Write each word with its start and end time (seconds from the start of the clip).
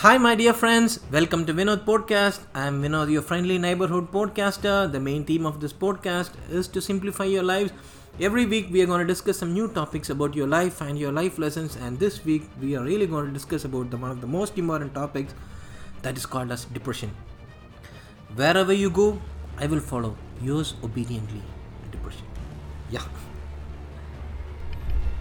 Hi, 0.00 0.16
my 0.16 0.34
dear 0.34 0.54
friends. 0.54 0.98
Welcome 1.12 1.44
to 1.44 1.52
Vinod 1.52 1.84
Podcast. 1.84 2.44
I'm 2.54 2.82
Vinod, 2.82 3.10
your 3.12 3.20
friendly 3.20 3.58
neighborhood 3.58 4.10
podcaster. 4.10 4.90
The 4.90 4.98
main 4.98 5.26
theme 5.26 5.44
of 5.44 5.60
this 5.60 5.74
podcast 5.74 6.30
is 6.50 6.68
to 6.68 6.80
simplify 6.80 7.26
your 7.26 7.42
lives. 7.42 7.70
Every 8.18 8.46
week, 8.46 8.68
we 8.70 8.80
are 8.80 8.86
going 8.86 9.06
to 9.06 9.06
discuss 9.06 9.36
some 9.36 9.52
new 9.52 9.68
topics 9.68 10.08
about 10.08 10.34
your 10.34 10.46
life 10.46 10.80
and 10.80 10.98
your 10.98 11.12
life 11.12 11.38
lessons. 11.38 11.76
And 11.76 11.98
this 11.98 12.24
week, 12.24 12.48
we 12.62 12.74
are 12.76 12.82
really 12.82 13.06
going 13.06 13.26
to 13.26 13.30
discuss 13.30 13.66
about 13.66 13.90
the, 13.90 13.98
one 13.98 14.10
of 14.10 14.22
the 14.22 14.26
most 14.26 14.56
important 14.56 14.94
topics 14.94 15.34
that 16.00 16.16
is 16.16 16.24
called 16.24 16.50
as 16.50 16.64
depression. 16.64 17.14
Wherever 18.36 18.72
you 18.72 18.88
go, 18.88 19.20
I 19.58 19.66
will 19.66 19.80
follow. 19.80 20.16
Yours 20.40 20.76
obediently, 20.82 21.42
depression. 21.92 22.24
Yeah. 22.90 23.04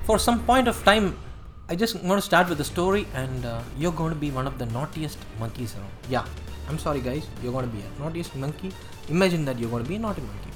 For 0.06 0.18
some 0.18 0.46
point 0.46 0.70
of 0.70 0.82
time, 0.86 1.18
I 1.72 1.76
just 1.76 2.02
want 2.04 2.18
to 2.20 2.26
start 2.26 2.50
with 2.50 2.60
a 2.62 2.64
story, 2.64 3.06
and 3.14 3.46
uh, 3.46 3.62
you're 3.78 3.92
going 3.92 4.12
to 4.12 4.20
be 4.20 4.32
one 4.32 4.48
of 4.48 4.58
the 4.58 4.66
naughtiest 4.66 5.20
monkeys 5.40 5.76
around. 5.76 5.92
Yeah, 6.10 6.26
I'm 6.68 6.80
sorry, 6.80 7.00
guys. 7.00 7.28
You're 7.44 7.52
going 7.52 7.70
to 7.70 7.72
be 7.72 7.84
a 7.84 8.02
naughtiest 8.02 8.36
monkey. 8.36 8.72
Imagine 9.08 9.46
that 9.46 9.60
you're 9.60 9.70
going 9.70 9.84
to 9.84 9.88
be 9.88 9.98
a 9.98 10.00
naughty 10.00 10.22
monkey. 10.22 10.50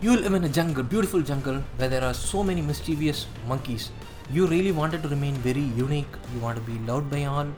You 0.00 0.16
live 0.16 0.32
in 0.34 0.44
a 0.44 0.48
jungle, 0.48 0.84
beautiful 0.84 1.20
jungle, 1.20 1.64
where 1.78 1.88
there 1.88 2.04
are 2.04 2.14
so 2.14 2.44
many 2.44 2.62
mischievous 2.62 3.26
monkeys. 3.48 3.90
You 4.30 4.46
really 4.46 4.70
wanted 4.70 5.02
to 5.02 5.08
remain 5.08 5.34
very 5.34 5.66
unique. 5.82 6.14
You 6.32 6.38
want 6.38 6.58
to 6.58 6.62
be 6.62 6.78
loved 6.86 7.10
by 7.10 7.24
all. 7.24 7.48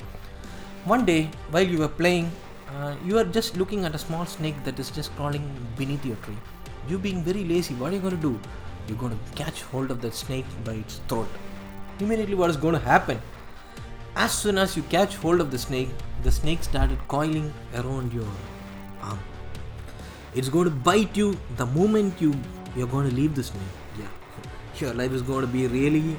One 0.87 1.05
day, 1.05 1.29
while 1.51 1.69
you 1.75 1.77
were 1.77 1.89
playing, 1.89 2.33
uh, 2.75 2.95
you 3.05 3.19
are 3.19 3.25
just 3.25 3.59
looking 3.59 3.85
at 3.85 3.95
a 3.95 3.99
small 3.99 4.25
snake 4.25 4.65
that 4.65 4.81
is 4.81 4.91
just 4.91 5.15
crawling 5.17 5.45
beneath 5.77 6.07
your 6.07 6.17
tree. 6.17 6.39
You 6.89 6.99
being 6.99 7.23
very 7.23 7.45
lazy, 7.45 7.75
what 7.75 7.93
are 7.93 7.97
you 7.97 8.01
going 8.01 8.17
to 8.17 8.29
do? 8.31 8.41
You're 8.89 8.97
going 8.97 9.13
to 9.13 9.35
catch 9.35 9.61
hold 9.61 9.91
of 9.91 10.01
that 10.01 10.15
snake 10.15 10.47
by 10.65 10.73
its 10.73 11.03
throat. 11.07 11.29
Immediately, 12.03 12.35
what 12.35 12.51
is 12.51 12.57
going 12.57 12.75
to 12.75 12.81
happen? 12.81 13.21
As 14.17 14.33
soon 14.33 14.59
as 14.59 14.77
you 14.77 14.83
catch 14.95 15.15
hold 15.17 15.41
of 15.41 15.53
the 15.53 15.59
snake, 15.59 15.91
the 16.25 16.33
snake 16.33 16.65
started 16.65 16.99
coiling 17.07 17.53
around 17.75 18.13
your 18.13 18.27
arm. 19.01 19.21
It's 20.35 20.49
going 20.49 20.65
to 20.65 20.75
bite 20.89 21.17
you 21.17 21.39
the 21.57 21.67
moment 21.67 22.21
you 22.21 22.35
you're 22.75 22.89
going 22.89 23.09
to 23.09 23.15
leave 23.15 23.37
the 23.37 23.45
snake. 23.45 23.75
Yeah, 24.01 24.09
your 24.81 24.95
life 24.95 25.13
is 25.13 25.23
going 25.23 25.43
to 25.43 25.53
be 25.53 25.67
really 25.69 26.17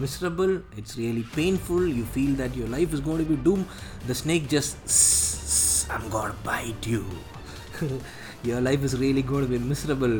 miserable. 0.00 0.62
It's 0.76 0.96
really 0.96 1.24
painful. 1.34 1.86
You 1.86 2.04
feel 2.04 2.34
that 2.36 2.56
your 2.56 2.68
life 2.68 2.94
is 2.94 3.00
going 3.00 3.18
to 3.18 3.24
be 3.24 3.36
doomed. 3.36 3.66
The 4.06 4.14
snake 4.14 4.48
just, 4.48 4.82
"Sss, 4.86 5.90
I'm 5.90 6.08
going 6.08 6.32
to 6.32 6.38
bite 6.50 6.86
you. 6.86 7.04
your 8.50 8.60
life 8.60 8.88
is 8.90 8.96
really 9.06 9.22
going 9.22 9.48
to 9.48 9.50
be 9.58 9.58
miserable, 9.58 10.16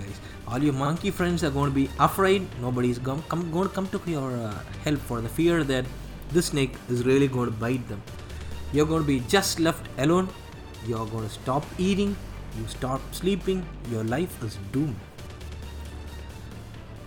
guys. 0.00 0.20
All 0.52 0.62
your 0.62 0.74
monkey 0.74 1.10
friends 1.10 1.42
are 1.44 1.50
going 1.50 1.70
to 1.70 1.74
be 1.74 1.88
afraid. 1.98 2.46
Nobody's 2.60 2.98
going, 2.98 3.22
to 3.22 3.68
come 3.70 3.88
to 3.88 4.00
your 4.04 4.32
uh, 4.36 4.54
help 4.84 4.98
for 4.98 5.22
the 5.22 5.28
fear 5.28 5.64
that 5.64 5.86
this 6.30 6.46
snake 6.46 6.74
is 6.90 7.06
really 7.06 7.26
going 7.26 7.46
to 7.46 7.56
bite 7.56 7.88
them. 7.88 8.02
You're 8.70 8.84
going 8.84 9.00
to 9.00 9.06
be 9.06 9.20
just 9.20 9.60
left 9.60 9.86
alone. 9.96 10.28
You're 10.86 11.06
going 11.06 11.26
to 11.26 11.30
stop 11.32 11.64
eating. 11.78 12.14
You 12.58 12.66
stop 12.68 13.00
sleeping. 13.12 13.64
Your 13.90 14.04
life 14.04 14.42
is 14.42 14.58
doomed. 14.72 14.96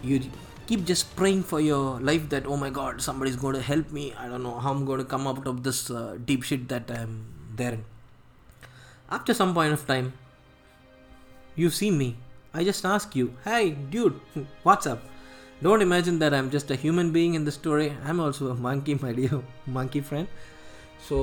You 0.01 0.21
keep 0.65 0.83
just 0.83 1.15
praying 1.15 1.43
for 1.43 1.61
your 1.61 1.99
life 1.99 2.27
that 2.29 2.47
oh 2.47 2.57
my 2.57 2.71
god 2.71 2.99
somebody's 2.99 3.35
going 3.35 3.53
to 3.53 3.61
help 3.61 3.91
me 3.91 4.13
i 4.17 4.27
don't 4.27 4.41
know 4.41 4.57
how 4.59 4.71
i'm 4.71 4.83
going 4.83 4.97
to 4.97 5.05
come 5.05 5.27
out 5.27 5.45
of 5.45 5.61
this 5.61 5.91
uh, 5.91 6.17
deep 6.25 6.41
shit 6.41 6.67
that 6.67 6.89
i'm 6.89 7.27
there 7.55 7.73
in 7.73 7.85
after 9.11 9.31
some 9.31 9.53
point 9.53 9.71
of 9.71 9.85
time 9.85 10.11
you 11.55 11.69
see 11.69 11.91
me 11.91 12.15
i 12.59 12.63
just 12.69 12.85
ask 12.93 13.15
you 13.19 13.27
hey 13.45 13.63
dude 13.95 14.19
what's 14.67 14.87
up 14.93 15.01
don't 15.67 15.81
imagine 15.87 16.19
that 16.23 16.33
i'm 16.37 16.49
just 16.55 16.71
a 16.75 16.77
human 16.85 17.11
being 17.17 17.35
in 17.39 17.45
the 17.49 17.55
story 17.59 17.87
i'm 18.05 18.19
also 18.19 18.49
a 18.51 18.55
monkey 18.67 18.95
my 19.05 19.13
dear 19.19 19.41
monkey 19.79 20.01
friend 20.01 20.27
so 21.07 21.19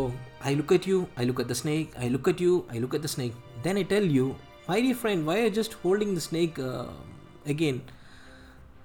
i 0.50 0.54
look 0.60 0.72
at 0.78 0.86
you 0.92 1.00
i 1.16 1.24
look 1.30 1.40
at 1.44 1.48
the 1.54 1.58
snake 1.62 1.98
i 1.98 2.08
look 2.08 2.28
at 2.34 2.46
you 2.46 2.64
i 2.70 2.78
look 2.84 2.94
at 2.98 3.02
the 3.08 3.12
snake 3.16 3.34
then 3.64 3.76
i 3.82 3.82
tell 3.94 4.08
you 4.18 4.28
my 4.68 4.80
dear 4.80 4.94
friend 5.02 5.26
why 5.26 5.40
are 5.40 5.48
you 5.48 5.56
just 5.62 5.74
holding 5.84 6.14
the 6.14 6.24
snake 6.30 6.58
uh, 6.58 6.86
again 7.46 7.82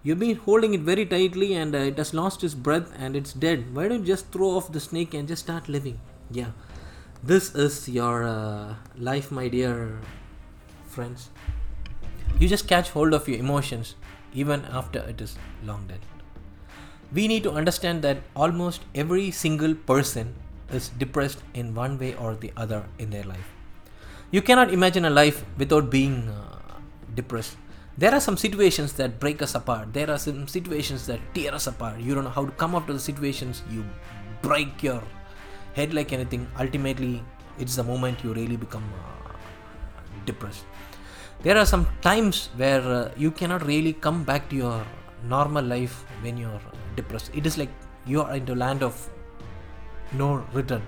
You've 0.07 0.19
been 0.19 0.37
holding 0.37 0.73
it 0.73 0.79
very 0.81 1.05
tightly 1.05 1.55
and 1.55 1.75
uh, 1.75 1.79
it 1.79 1.97
has 1.97 2.13
lost 2.13 2.41
its 2.41 2.53
breath 2.53 2.93
and 2.97 3.13
it's 3.13 3.33
dead. 3.33 3.75
Why 3.75 3.89
don't 3.89 3.99
you 3.99 4.05
just 4.05 4.31
throw 4.31 4.51
off 4.51 4.71
the 4.71 4.79
snake 4.79 5.13
and 5.13 5.27
just 5.27 5.43
start 5.43 5.67
living? 5.67 5.99
Yeah. 6.31 6.51
This 7.23 7.53
is 7.55 7.89
your 7.89 8.23
uh, 8.23 8.75
life, 8.97 9.31
my 9.31 9.49
dear 9.49 9.99
friends. 10.87 11.29
You 12.39 12.47
just 12.47 12.67
catch 12.67 12.91
hold 12.91 13.13
of 13.13 13.27
your 13.27 13.39
emotions 13.39 13.95
even 14.33 14.65
after 14.65 14.99
it 14.99 15.19
is 15.21 15.37
long 15.63 15.87
dead. 15.87 15.99
We 17.11 17.27
need 17.27 17.43
to 17.43 17.51
understand 17.51 18.01
that 18.03 18.17
almost 18.35 18.81
every 18.93 19.31
single 19.31 19.73
person 19.73 20.35
is 20.71 20.89
depressed 20.89 21.39
in 21.53 21.73
one 21.73 21.97
way 21.97 22.15
or 22.15 22.35
the 22.35 22.51
other 22.57 22.85
in 22.99 23.09
their 23.09 23.23
life. 23.23 23.53
You 24.29 24.41
cannot 24.41 24.73
imagine 24.73 25.05
a 25.05 25.09
life 25.09 25.45
without 25.57 25.89
being 25.89 26.27
uh, 26.27 26.59
depressed. 27.15 27.55
There 27.97 28.13
are 28.13 28.19
some 28.19 28.37
situations 28.37 28.93
that 28.93 29.19
break 29.19 29.41
us 29.41 29.55
apart. 29.55 29.93
There 29.93 30.11
are 30.11 30.19
some 30.19 30.47
situations 30.47 31.07
that 31.07 31.19
tear 31.33 31.55
us 31.55 31.65
apart. 31.65 31.99
You 31.99 32.13
don't 32.13 32.25
know 32.25 32.29
how 32.29 32.45
to 32.45 32.51
come 32.51 32.75
out 32.75 32.89
of 32.89 32.95
the 32.95 32.99
situations. 32.99 33.63
You 33.71 33.85
break 34.41 34.83
your 34.83 35.01
head 35.73 35.93
like 35.93 36.13
anything. 36.13 36.47
Ultimately 36.59 37.23
it's 37.57 37.75
the 37.75 37.83
moment 37.83 38.23
you 38.23 38.33
really 38.33 38.57
become 38.57 38.83
uh, 38.93 39.31
depressed 40.25 40.65
there 41.43 41.57
are 41.57 41.65
some 41.65 41.87
times 42.01 42.49
where 42.55 42.81
uh, 42.81 43.11
you 43.15 43.31
cannot 43.31 43.65
really 43.65 43.93
come 43.93 44.23
back 44.23 44.49
to 44.49 44.55
your 44.55 44.85
normal 45.23 45.63
life 45.63 46.03
when 46.21 46.37
you're 46.37 46.61
depressed. 46.95 47.31
It 47.33 47.45
is 47.45 47.57
like 47.57 47.69
you 48.05 48.21
are 48.21 48.35
into 48.35 48.55
land 48.55 48.83
of 48.83 49.09
no 50.13 50.45
return. 50.53 50.81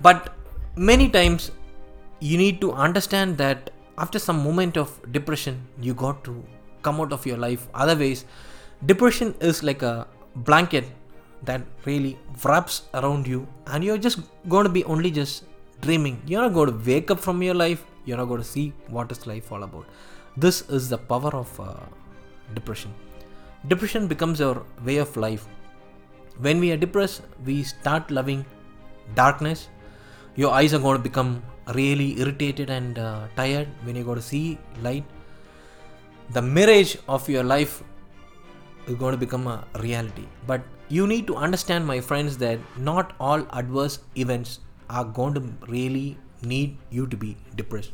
But 0.00 0.34
many 0.76 1.08
times 1.08 1.50
you 2.20 2.36
need 2.36 2.60
to 2.60 2.72
understand 2.72 3.38
that 3.38 3.70
after 3.96 4.18
some 4.18 4.42
moment 4.42 4.76
of 4.76 5.00
depression 5.12 5.60
you 5.80 5.94
got 5.94 6.24
to 6.24 6.44
come 6.82 7.00
out 7.00 7.12
of 7.12 7.26
your 7.26 7.36
life. 7.36 7.68
Otherwise 7.74 8.24
depression 8.86 9.34
is 9.40 9.62
like 9.62 9.82
a 9.82 10.06
blanket 10.36 10.84
that 11.42 11.62
really 11.84 12.18
wraps 12.44 12.82
around 12.94 13.26
you 13.26 13.46
and 13.68 13.84
you're 13.84 13.98
just 13.98 14.20
going 14.48 14.64
to 14.64 14.70
be 14.70 14.84
only 14.84 15.10
just 15.10 15.44
dreaming. 15.80 16.20
You're 16.26 16.42
not 16.42 16.54
going 16.54 16.70
to 16.70 16.90
wake 16.90 17.10
up 17.10 17.20
from 17.20 17.42
your 17.42 17.54
life 17.54 17.84
you're 18.08 18.20
not 18.22 18.28
going 18.32 18.44
to 18.46 18.52
see 18.56 18.72
what 18.96 19.12
is 19.12 19.26
life 19.26 19.52
all 19.52 19.62
about. 19.62 19.86
This 20.36 20.62
is 20.76 20.88
the 20.88 20.98
power 21.12 21.32
of 21.42 21.60
uh, 21.60 21.74
depression. 22.54 22.94
Depression 23.72 24.06
becomes 24.06 24.40
our 24.40 24.62
way 24.84 24.96
of 24.96 25.16
life. 25.16 25.46
When 26.46 26.60
we 26.60 26.70
are 26.72 26.76
depressed 26.76 27.22
we 27.44 27.62
start 27.62 28.10
loving 28.10 28.44
darkness. 29.14 29.68
Your 30.36 30.52
eyes 30.52 30.72
are 30.72 30.78
going 30.78 30.96
to 30.96 31.02
become 31.02 31.42
really 31.74 32.18
irritated 32.20 32.70
and 32.70 32.98
uh, 32.98 33.26
tired 33.36 33.68
when 33.84 33.96
you 33.96 34.04
go 34.04 34.14
to 34.14 34.22
see 34.22 34.58
light. 34.82 35.04
The 36.30 36.42
mirage 36.42 36.96
of 37.08 37.28
your 37.28 37.42
life 37.42 37.82
is 38.86 38.94
going 38.94 39.12
to 39.12 39.18
become 39.18 39.46
a 39.46 39.64
reality. 39.80 40.26
But 40.46 40.62
you 40.88 41.06
need 41.06 41.26
to 41.26 41.36
understand 41.36 41.86
my 41.86 42.00
friends 42.00 42.38
that 42.38 42.58
not 42.76 43.14
all 43.18 43.46
adverse 43.52 43.98
events 44.14 44.60
are 44.88 45.04
going 45.04 45.34
to 45.34 45.42
really 45.66 46.16
need 46.42 46.76
you 46.90 47.06
to 47.06 47.16
be 47.16 47.36
depressed 47.56 47.92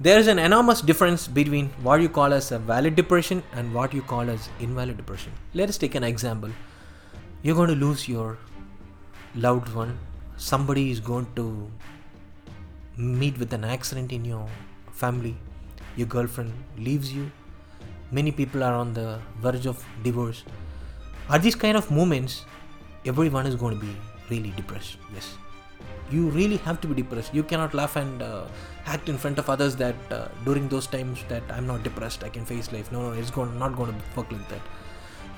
there 0.00 0.18
is 0.18 0.26
an 0.26 0.38
enormous 0.38 0.80
difference 0.80 1.28
between 1.28 1.68
what 1.82 2.00
you 2.00 2.08
call 2.08 2.32
as 2.32 2.50
a 2.52 2.58
valid 2.58 2.96
depression 2.96 3.42
and 3.52 3.72
what 3.72 3.94
you 3.94 4.02
call 4.02 4.30
as 4.30 4.48
invalid 4.60 4.96
depression 4.96 5.32
let 5.54 5.68
us 5.68 5.78
take 5.78 5.94
an 5.94 6.04
example 6.04 6.50
you're 7.42 7.54
going 7.54 7.68
to 7.68 7.80
lose 7.86 8.08
your 8.08 8.38
loved 9.34 9.72
one 9.74 9.98
somebody 10.36 10.90
is 10.90 11.00
going 11.00 11.26
to 11.36 11.70
meet 12.96 13.38
with 13.38 13.52
an 13.52 13.64
accident 13.64 14.12
in 14.12 14.24
your 14.24 14.48
family, 14.92 15.36
your 15.96 16.06
girlfriend 16.06 16.52
leaves 16.76 17.12
you, 17.12 17.30
many 18.10 18.30
people 18.30 18.62
are 18.62 18.74
on 18.74 18.92
the 18.94 19.18
verge 19.40 19.66
of 19.66 19.84
divorce. 20.02 20.44
Are 21.28 21.38
these 21.38 21.54
kind 21.54 21.76
of 21.76 21.90
moments, 21.90 22.44
everyone 23.04 23.46
is 23.46 23.56
going 23.56 23.78
to 23.78 23.84
be 23.84 23.96
really 24.30 24.50
depressed. 24.50 24.96
Yes. 25.12 25.36
You 26.10 26.28
really 26.30 26.58
have 26.58 26.80
to 26.82 26.88
be 26.88 26.94
depressed. 26.94 27.34
You 27.34 27.42
cannot 27.42 27.74
laugh 27.74 27.96
and 27.96 28.22
uh, 28.22 28.44
act 28.86 29.08
in 29.08 29.16
front 29.16 29.38
of 29.38 29.48
others 29.48 29.74
that 29.76 29.96
uh, 30.10 30.28
during 30.44 30.68
those 30.68 30.86
times 30.86 31.24
that 31.28 31.42
I'm 31.50 31.66
not 31.66 31.82
depressed, 31.82 32.22
I 32.24 32.28
can 32.28 32.44
face 32.44 32.72
life. 32.72 32.92
No, 32.92 33.10
no, 33.10 33.12
it's 33.18 33.30
going, 33.30 33.58
not 33.58 33.76
going 33.76 33.92
to 33.92 33.98
work 34.16 34.30
like 34.30 34.48
that. 34.48 34.60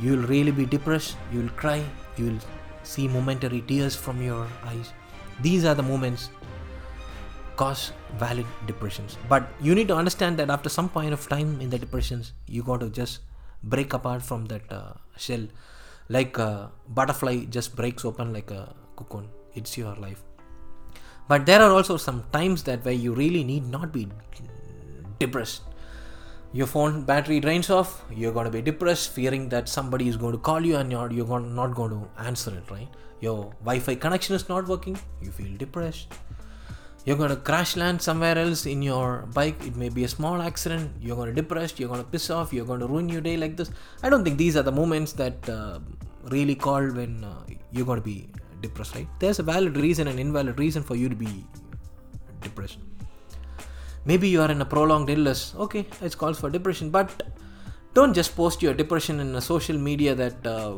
You 0.00 0.16
will 0.16 0.26
really 0.26 0.50
be 0.50 0.66
depressed. 0.66 1.16
You 1.32 1.42
will 1.42 1.50
cry. 1.50 1.82
You 2.16 2.26
will 2.26 2.40
see 2.82 3.08
momentary 3.08 3.62
tears 3.62 3.94
from 3.94 4.20
your 4.20 4.46
eyes. 4.64 4.92
These 5.40 5.64
are 5.64 5.74
the 5.74 5.82
moments 5.82 6.30
cause 7.56 7.92
valid 8.18 8.46
depressions. 8.66 9.16
But 9.28 9.48
you 9.60 9.74
need 9.74 9.88
to 9.88 9.96
understand 9.96 10.38
that 10.38 10.50
after 10.50 10.68
some 10.68 10.88
point 10.88 11.12
of 11.12 11.28
time 11.28 11.60
in 11.60 11.70
the 11.70 11.78
depressions, 11.78 12.32
you 12.46 12.62
got 12.62 12.80
to 12.80 12.90
just 12.90 13.20
break 13.62 13.92
apart 13.92 14.22
from 14.22 14.46
that 14.46 14.70
uh, 14.70 14.92
shell. 15.16 15.46
Like 16.08 16.38
a 16.38 16.70
butterfly 16.88 17.46
just 17.46 17.74
breaks 17.74 18.04
open 18.04 18.32
like 18.32 18.50
a 18.50 18.74
cocoon. 18.94 19.28
It's 19.54 19.76
your 19.76 19.94
life. 19.96 20.22
But 21.28 21.46
there 21.46 21.60
are 21.60 21.70
also 21.70 21.96
some 21.96 22.24
times 22.32 22.62
that 22.64 22.84
where 22.84 22.94
you 22.94 23.14
really 23.14 23.42
need 23.44 23.66
not 23.68 23.92
be 23.92 24.08
depressed. 25.18 25.62
your 26.52 26.66
phone 26.66 27.02
battery 27.08 27.38
drains 27.44 27.68
off 27.76 28.04
you're 28.18 28.32
going 28.32 28.44
to 28.44 28.50
be 28.50 28.62
depressed 28.62 29.10
fearing 29.16 29.48
that 29.54 29.68
somebody 29.68 30.08
is 30.08 30.16
going 30.16 30.32
to 30.32 30.38
call 30.38 30.64
you 30.68 30.76
and 30.76 30.90
you're, 30.90 31.10
you're 31.12 31.40
not 31.40 31.74
going 31.74 31.90
to 31.90 32.08
answer 32.18 32.52
it 32.58 32.70
right? 32.70 32.88
Your 33.20 33.52
wi-fi 33.64 33.94
connection 33.96 34.34
is 34.36 34.48
not 34.48 34.66
working 34.66 34.98
you 35.20 35.30
feel 35.30 35.54
depressed. 35.56 36.06
You're 37.04 37.16
going 37.16 37.30
to 37.30 37.36
crash 37.36 37.76
land 37.76 38.00
somewhere 38.02 38.38
else 38.38 38.66
in 38.66 38.82
your 38.82 39.26
bike 39.34 39.66
it 39.66 39.76
may 39.76 39.88
be 39.88 40.04
a 40.04 40.08
small 40.08 40.40
accident 40.40 40.90
you're 41.00 41.16
going 41.16 41.28
to 41.28 41.34
depressed 41.34 41.78
you're 41.78 41.88
going 41.88 42.02
to 42.02 42.10
piss 42.14 42.30
off 42.30 42.52
you're 42.52 42.64
going 42.64 42.80
to 42.80 42.86
ruin 42.86 43.08
your 43.08 43.20
day 43.20 43.36
like 43.36 43.56
this. 43.56 43.70
I 44.02 44.08
don't 44.08 44.24
think 44.24 44.38
these 44.38 44.56
are 44.56 44.62
the 44.62 44.72
moments 44.72 45.12
that 45.14 45.48
uh, 45.48 45.80
really 46.24 46.54
call 46.54 46.82
when 47.00 47.22
uh, 47.22 47.44
you're 47.72 47.86
going 47.86 48.00
to 48.00 48.04
be 48.04 48.28
depressed 48.66 48.94
right? 48.96 49.08
There's 49.20 49.40
a 49.44 49.46
valid 49.54 49.76
reason 49.86 50.08
and 50.10 50.18
invalid 50.24 50.58
reason 50.58 50.82
for 50.82 50.96
you 51.02 51.08
to 51.08 51.18
be 51.24 51.32
depressed. 52.40 52.78
Maybe 54.04 54.28
you 54.28 54.40
are 54.44 54.50
in 54.50 54.60
a 54.60 54.68
prolonged 54.74 55.10
illness. 55.10 55.40
Okay 55.66 55.84
it 56.02 56.16
calls 56.22 56.38
for 56.40 56.50
depression 56.58 56.90
but 56.90 57.22
don't 57.98 58.14
just 58.20 58.36
post 58.36 58.62
your 58.62 58.74
depression 58.74 59.20
in 59.20 59.34
a 59.34 59.40
social 59.40 59.78
media 59.88 60.14
that 60.14 60.46
uh, 60.46 60.74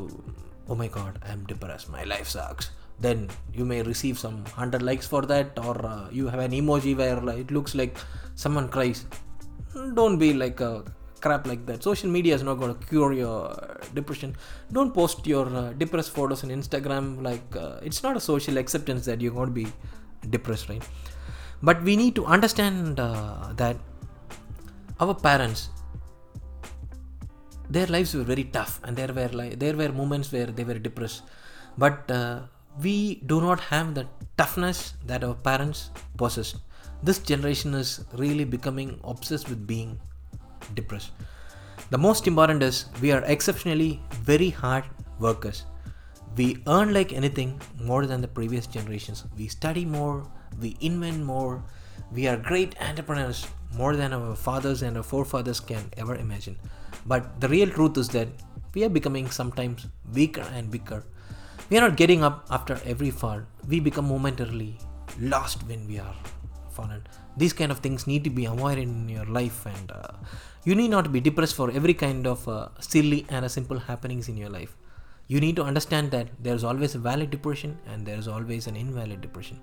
oh 0.71 0.77
my 0.83 0.87
god 0.97 1.19
i'm 1.29 1.41
depressed 1.53 1.89
my 1.91 2.05
life 2.05 2.29
sucks. 2.29 2.71
Then 3.01 3.29
you 3.55 3.65
may 3.65 3.83
receive 3.83 4.19
some 4.19 4.37
100 4.45 4.83
likes 4.83 5.07
for 5.07 5.23
that 5.33 5.59
or 5.65 5.75
uh, 5.87 6.09
you 6.11 6.27
have 6.29 6.41
an 6.41 6.53
emoji 6.61 6.97
where 6.97 7.19
it 7.39 7.51
looks 7.57 7.75
like 7.75 7.97
someone 8.35 8.69
cries. 8.69 9.05
Don't 9.95 10.19
be 10.19 10.33
like 10.35 10.61
a 10.61 10.85
crap 11.19 11.47
like 11.47 11.67
that. 11.67 11.83
Social 11.83 12.11
media 12.11 12.35
is 12.35 12.43
not 12.43 12.55
going 12.55 12.75
to 12.75 12.87
cure 12.87 13.13
your 13.13 13.81
depression. 13.95 14.37
Don't 14.73 14.93
post 14.95 15.27
your 15.27 15.47
uh, 15.55 15.73
depressed 15.73 16.11
photos 16.11 16.45
on 16.45 16.51
instagram 16.51 17.23
like 17.23 17.57
uh, 17.57 17.79
it's 17.83 18.03
not 18.03 18.17
a 18.17 18.21
social 18.21 18.57
acceptance 18.59 19.05
that 19.07 19.21
you're 19.21 19.37
going 19.41 19.49
to 19.49 19.59
be 19.63 19.67
depressed 20.31 20.69
right? 20.69 20.83
But 21.63 21.83
we 21.83 21.97
need 21.97 22.15
to 22.15 22.25
understand 22.25 23.01
uh, 23.01 23.53
that 23.57 23.77
our 25.01 25.15
parents 25.15 25.71
their 27.71 27.87
lives 27.87 28.15
were 28.15 28.23
very 28.23 28.45
tough 28.45 28.81
and 28.85 28.97
there 28.97 29.13
were 29.13 29.29
like 29.41 29.59
there 29.59 29.77
were 29.77 29.91
moments 29.93 30.33
where 30.33 30.47
they 30.47 30.65
were 30.65 30.79
depressed. 30.79 31.23
But 31.77 32.11
uh, 32.11 32.41
we 32.83 33.17
do 33.27 33.41
not 33.41 33.61
have 33.61 33.95
the 33.95 34.07
toughness 34.37 34.95
that 35.07 35.23
our 35.25 35.35
parents 35.35 35.91
possessed. 36.17 36.57
This 37.03 37.19
generation 37.19 37.75
is 37.75 38.05
really 38.15 38.45
becoming 38.45 38.99
obsessed 39.05 39.49
with 39.49 39.67
being 39.67 40.01
depressed 40.75 41.13
the 41.91 41.99
most 41.99 42.27
important 42.27 42.63
is 42.63 42.87
we 43.01 43.13
are 43.13 43.23
exceptionally 43.25 44.01
very 44.33 44.51
hard 44.51 44.85
workers 45.19 45.65
we 46.37 46.63
earn 46.67 46.93
like 46.93 47.13
anything 47.13 47.61
more 47.83 48.07
than 48.07 48.21
the 48.21 48.29
previous 48.29 48.67
generations 48.67 49.25
we 49.37 49.49
study 49.49 49.85
more 49.85 50.27
we 50.61 50.77
invent 50.81 51.25
more, 51.25 51.63
we 52.13 52.27
are 52.27 52.37
great 52.37 52.81
entrepreneurs 52.81 53.47
more 53.77 53.97
than 53.97 54.13
our 54.13 54.35
fathers 54.35 54.83
and 54.83 54.97
our 54.97 55.03
forefathers 55.03 55.61
can 55.61 55.85
ever 55.97 56.17
imagine. 56.17 56.57
But 57.07 57.41
the 57.41 57.49
real 57.49 57.69
truth 57.69 57.97
is 57.99 58.09
that 58.11 58.29
we 58.75 58.85
are 58.85 58.89
becoming 58.89 59.31
sometimes 59.31 59.87
weaker 60.13 60.47
and 60.55 60.73
weaker. 60.73 61.05
We 61.71 61.79
are 61.79 61.83
not 61.83 61.97
getting 61.97 62.23
up 62.23 62.47
after 62.51 62.81
every 62.85 63.11
fall. 63.11 63.43
We 63.69 63.81
become 63.81 64.09
momentarily 64.09 64.79
lost 65.21 65.63
when 65.65 65.87
we 65.87 65.99
are 65.99 66.15
fallen. 66.79 67.03
These 67.43 67.55
kind 67.61 67.73
of 67.75 67.79
things 67.87 68.07
need 68.13 68.25
to 68.29 68.33
be 68.41 68.45
avoided 68.55 68.85
in 68.89 69.09
your 69.17 69.29
life, 69.39 69.61
and 69.75 69.93
uh, 70.01 70.13
you 70.65 70.75
need 70.81 70.93
not 70.97 71.13
be 71.17 71.21
depressed 71.29 71.57
for 71.61 71.71
every 71.81 71.95
kind 72.07 72.27
of 72.35 72.49
uh, 72.57 72.69
silly 72.93 73.21
and 73.29 73.51
simple 73.59 73.81
happenings 73.91 74.29
in 74.33 74.37
your 74.43 74.53
life. 74.59 74.75
You 75.35 75.41
need 75.45 75.57
to 75.61 75.65
understand 75.71 76.11
that 76.17 76.29
there 76.49 76.57
is 76.61 76.65
always 76.65 76.95
a 76.95 77.03
valid 77.11 77.31
depression 77.37 77.79
and 77.87 78.07
there 78.11 78.19
is 78.23 78.29
always 78.37 78.67
an 78.67 78.77
invalid 78.85 79.21
depression 79.27 79.59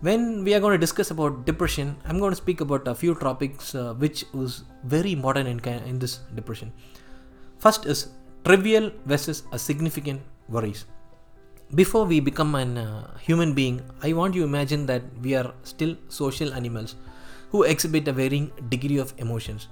when 0.00 0.44
we 0.44 0.54
are 0.54 0.60
going 0.60 0.72
to 0.72 0.78
discuss 0.78 1.10
about 1.10 1.46
depression 1.46 1.96
i'm 2.04 2.18
going 2.18 2.30
to 2.30 2.36
speak 2.36 2.60
about 2.60 2.86
a 2.86 2.94
few 2.94 3.14
topics 3.14 3.74
uh, 3.74 3.94
which 3.94 4.24
is 4.34 4.64
very 4.84 5.14
modern 5.14 5.46
in, 5.46 5.58
in 5.86 5.98
this 5.98 6.18
depression 6.34 6.70
first 7.58 7.86
is 7.86 8.08
trivial 8.44 8.90
versus 9.06 9.44
a 9.52 9.58
significant 9.58 10.20
worries 10.48 10.84
before 11.74 12.04
we 12.04 12.20
become 12.20 12.54
an 12.54 12.78
uh, 12.78 13.16
human 13.18 13.52
being 13.52 13.80
i 14.02 14.12
want 14.12 14.34
you 14.34 14.42
to 14.42 14.46
imagine 14.46 14.86
that 14.86 15.02
we 15.22 15.34
are 15.34 15.52
still 15.64 15.96
social 16.08 16.52
animals 16.54 16.94
who 17.50 17.62
exhibit 17.62 18.08
a 18.08 18.12
varying 18.12 18.50
degree 18.68 18.98
of 18.98 19.14
emotions. 19.18 19.68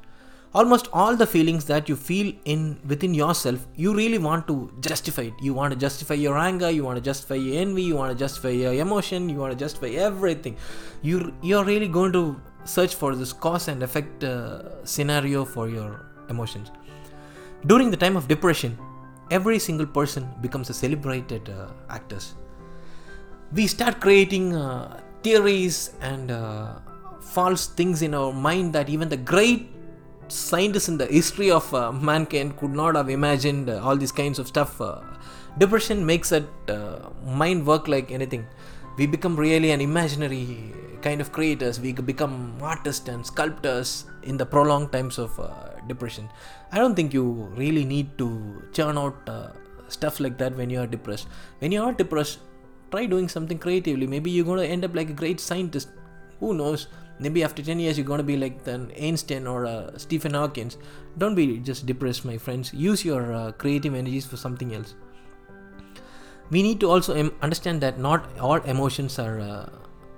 Almost 0.54 0.88
all 0.92 1.16
the 1.16 1.26
feelings 1.26 1.64
that 1.64 1.88
you 1.88 1.96
feel 1.96 2.32
in 2.44 2.78
within 2.86 3.12
yourself 3.12 3.66
you 3.74 3.92
really 3.92 4.18
want 4.18 4.46
to 4.46 4.72
justify 4.80 5.22
it. 5.22 5.34
You 5.42 5.52
want 5.52 5.74
to 5.74 5.78
justify 5.78 6.14
your 6.14 6.38
anger 6.38 6.70
you 6.70 6.84
want 6.84 6.96
to 6.96 7.02
justify 7.02 7.34
your 7.34 7.60
envy 7.60 7.82
you 7.82 7.96
want 7.96 8.12
to 8.12 8.18
justify 8.24 8.50
your 8.50 8.72
emotion 8.72 9.28
you 9.28 9.36
want 9.36 9.52
to 9.52 9.58
justify 9.58 9.88
everything. 10.08 10.56
You 11.02 11.34
you're 11.42 11.64
really 11.64 11.88
going 11.88 12.12
to 12.12 12.40
search 12.64 12.94
for 12.94 13.16
this 13.16 13.32
cause 13.32 13.66
and 13.66 13.82
effect 13.82 14.22
uh, 14.22 14.84
scenario 14.84 15.44
for 15.44 15.68
your 15.68 16.06
emotions. 16.28 16.70
During 17.66 17.90
the 17.90 17.96
time 17.96 18.16
of 18.16 18.28
depression 18.28 18.78
every 19.30 19.58
single 19.58 19.86
person 19.86 20.28
becomes 20.40 20.70
a 20.70 20.74
celebrated 20.74 21.48
uh, 21.48 21.68
actors 21.90 22.34
we 23.52 23.66
start 23.66 24.00
creating 24.00 24.54
uh, 24.54 25.00
theories 25.22 25.92
and 26.00 26.30
uh, 26.30 26.74
false 27.20 27.66
things 27.66 28.02
in 28.02 28.12
our 28.12 28.32
mind 28.32 28.72
that 28.72 28.88
even 28.88 29.08
the 29.08 29.16
great 29.16 29.70
scientists 30.28 30.88
in 30.88 30.98
the 30.98 31.06
history 31.06 31.50
of 31.50 31.72
uh, 31.72 31.92
mankind 31.92 32.56
could 32.56 32.70
not 32.70 32.96
have 32.96 33.08
imagined 33.08 33.70
uh, 33.70 33.80
all 33.84 33.96
these 33.96 34.10
kinds 34.10 34.38
of 34.38 34.48
stuff. 34.48 34.80
Uh, 34.80 35.00
depression 35.58 36.04
makes 36.04 36.30
that 36.30 36.44
mind 37.24 37.64
work 37.64 37.86
like 37.86 38.10
anything. 38.10 38.44
We 38.96 39.06
become 39.06 39.36
really 39.36 39.70
an 39.70 39.80
imaginary 39.80 40.72
kind 41.02 41.20
of 41.20 41.30
creators. 41.30 41.78
We 41.78 41.92
become 41.92 42.56
artists 42.60 43.08
and 43.08 43.24
sculptors 43.24 44.06
in 44.22 44.36
the 44.36 44.46
prolonged 44.46 44.90
times 44.92 45.18
of 45.18 45.38
depression. 45.88 46.28
I 46.72 46.78
don't 46.78 46.94
think 46.94 47.14
you 47.14 47.24
really 47.56 47.84
need 47.84 48.16
to 48.18 48.62
churn 48.72 48.98
out 48.98 49.16
uh, 49.28 49.48
stuff 49.88 50.20
like 50.20 50.38
that 50.38 50.56
when 50.56 50.70
you 50.70 50.80
are 50.80 50.86
depressed. 50.86 51.28
When 51.58 51.72
you 51.72 51.82
are 51.82 51.92
depressed, 51.92 52.40
try 52.90 53.06
doing 53.06 53.28
something 53.28 53.58
creatively. 53.58 54.06
Maybe 54.06 54.30
you're 54.30 54.44
going 54.44 54.60
to 54.60 54.66
end 54.66 54.84
up 54.84 54.94
like 54.94 55.10
a 55.10 55.12
great 55.12 55.40
scientist. 55.40 55.88
Who 56.40 56.54
knows? 56.54 56.88
maybe 57.18 57.44
after 57.44 57.62
10 57.62 57.78
years 57.78 57.96
you're 57.96 58.06
going 58.06 58.18
to 58.18 58.24
be 58.24 58.36
like 58.36 58.66
an 58.66 58.90
einstein 59.00 59.46
or 59.46 59.64
a 59.64 59.98
stephen 59.98 60.34
hawking 60.34 60.72
don't 61.18 61.34
be 61.34 61.58
just 61.58 61.86
depressed 61.86 62.24
my 62.24 62.36
friends 62.36 62.72
use 62.74 63.04
your 63.04 63.32
uh, 63.32 63.52
creative 63.52 63.94
energies 63.94 64.26
for 64.26 64.36
something 64.36 64.74
else 64.74 64.94
we 66.50 66.62
need 66.62 66.80
to 66.80 66.90
also 66.90 67.14
em- 67.14 67.34
understand 67.42 67.80
that 67.80 67.98
not 67.98 68.28
all 68.38 68.60
emotions 68.62 69.18
are 69.18 69.38
uh, 69.40 69.68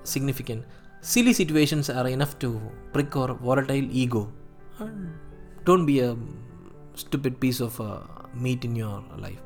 significant 0.05 0.65
silly 1.01 1.33
situations 1.33 1.91
are 1.91 2.09
enough 2.09 2.39
to 2.39 2.61
prick 2.93 3.15
our 3.17 3.35
volatile 3.35 3.89
ego 3.91 4.33
don't 5.67 5.87
be 5.87 5.99
a 6.01 6.17
stupid 6.95 7.39
piece 7.41 7.61
of 7.61 7.81
uh, 7.81 8.01
meat 8.35 8.65
in 8.65 8.75
your 8.85 9.03
life 9.25 9.43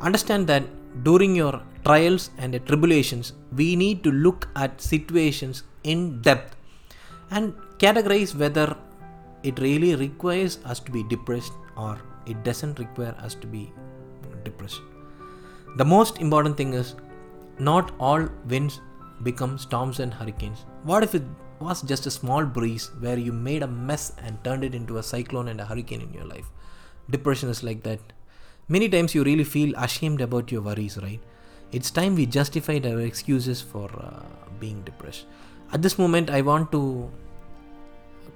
understand 0.00 0.46
that 0.46 0.64
during 1.02 1.34
your 1.34 1.54
trials 1.84 2.30
and 2.38 2.58
tribulations 2.66 3.32
we 3.60 3.68
need 3.76 4.02
to 4.06 4.10
look 4.26 4.48
at 4.56 4.80
situations 4.80 5.62
in 5.92 6.20
depth 6.22 6.56
and 7.30 7.54
categorize 7.78 8.34
whether 8.42 8.66
it 9.42 9.58
really 9.58 9.94
requires 9.94 10.58
us 10.64 10.80
to 10.80 10.90
be 10.90 11.02
depressed 11.14 11.52
or 11.76 11.98
it 12.26 12.42
doesn't 12.42 12.78
require 12.78 13.14
us 13.18 13.34
to 13.34 13.46
be 13.46 13.72
depressed. 14.44 14.80
The 15.76 15.84
most 15.84 16.20
important 16.20 16.56
thing 16.56 16.72
is 16.72 16.94
not 17.58 17.92
all 17.98 18.26
winds 18.46 18.80
become 19.22 19.58
storms 19.58 20.00
and 20.00 20.12
hurricanes. 20.12 20.64
What 20.84 21.02
if 21.02 21.14
it 21.14 21.22
was 21.64 21.82
just 21.82 22.06
a 22.06 22.10
small 22.10 22.44
breeze 22.44 22.90
where 23.00 23.18
you 23.18 23.32
made 23.32 23.62
a 23.62 23.66
mess 23.66 24.12
and 24.18 24.42
turned 24.44 24.64
it 24.64 24.74
into 24.74 24.98
a 24.98 25.02
cyclone 25.02 25.48
and 25.48 25.60
a 25.60 25.64
hurricane 25.64 26.00
in 26.00 26.12
your 26.12 26.24
life? 26.24 26.46
Depression 27.10 27.48
is 27.48 27.62
like 27.62 27.82
that. 27.82 28.00
Many 28.68 28.88
times 28.88 29.14
you 29.14 29.24
really 29.24 29.44
feel 29.44 29.74
ashamed 29.76 30.20
about 30.20 30.52
your 30.52 30.62
worries, 30.62 30.96
right? 30.98 31.20
It's 31.72 31.90
time 31.90 32.14
we 32.14 32.26
justified 32.26 32.86
our 32.86 33.00
excuses 33.00 33.60
for 33.60 33.90
uh, 33.98 34.22
being 34.60 34.82
depressed. 34.82 35.26
At 35.72 35.82
this 35.82 35.98
moment, 35.98 36.30
I 36.30 36.40
want 36.40 36.70
to 36.72 37.10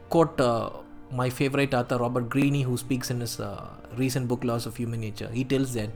quote 0.09 0.41
uh, 0.41 0.71
my 1.13 1.31
favorite 1.31 1.73
author, 1.73 1.99
Robert 1.99 2.29
Greene, 2.29 2.63
who 2.63 2.77
speaks 2.77 3.11
in 3.11 3.21
his 3.21 3.39
uh, 3.41 3.69
recent 3.97 4.29
book, 4.29 4.45
Laws 4.45 4.67
of 4.67 4.77
Human 4.77 5.01
Nature. 5.01 5.31
He 5.33 5.45
tells 5.45 5.75
that 5.75 5.91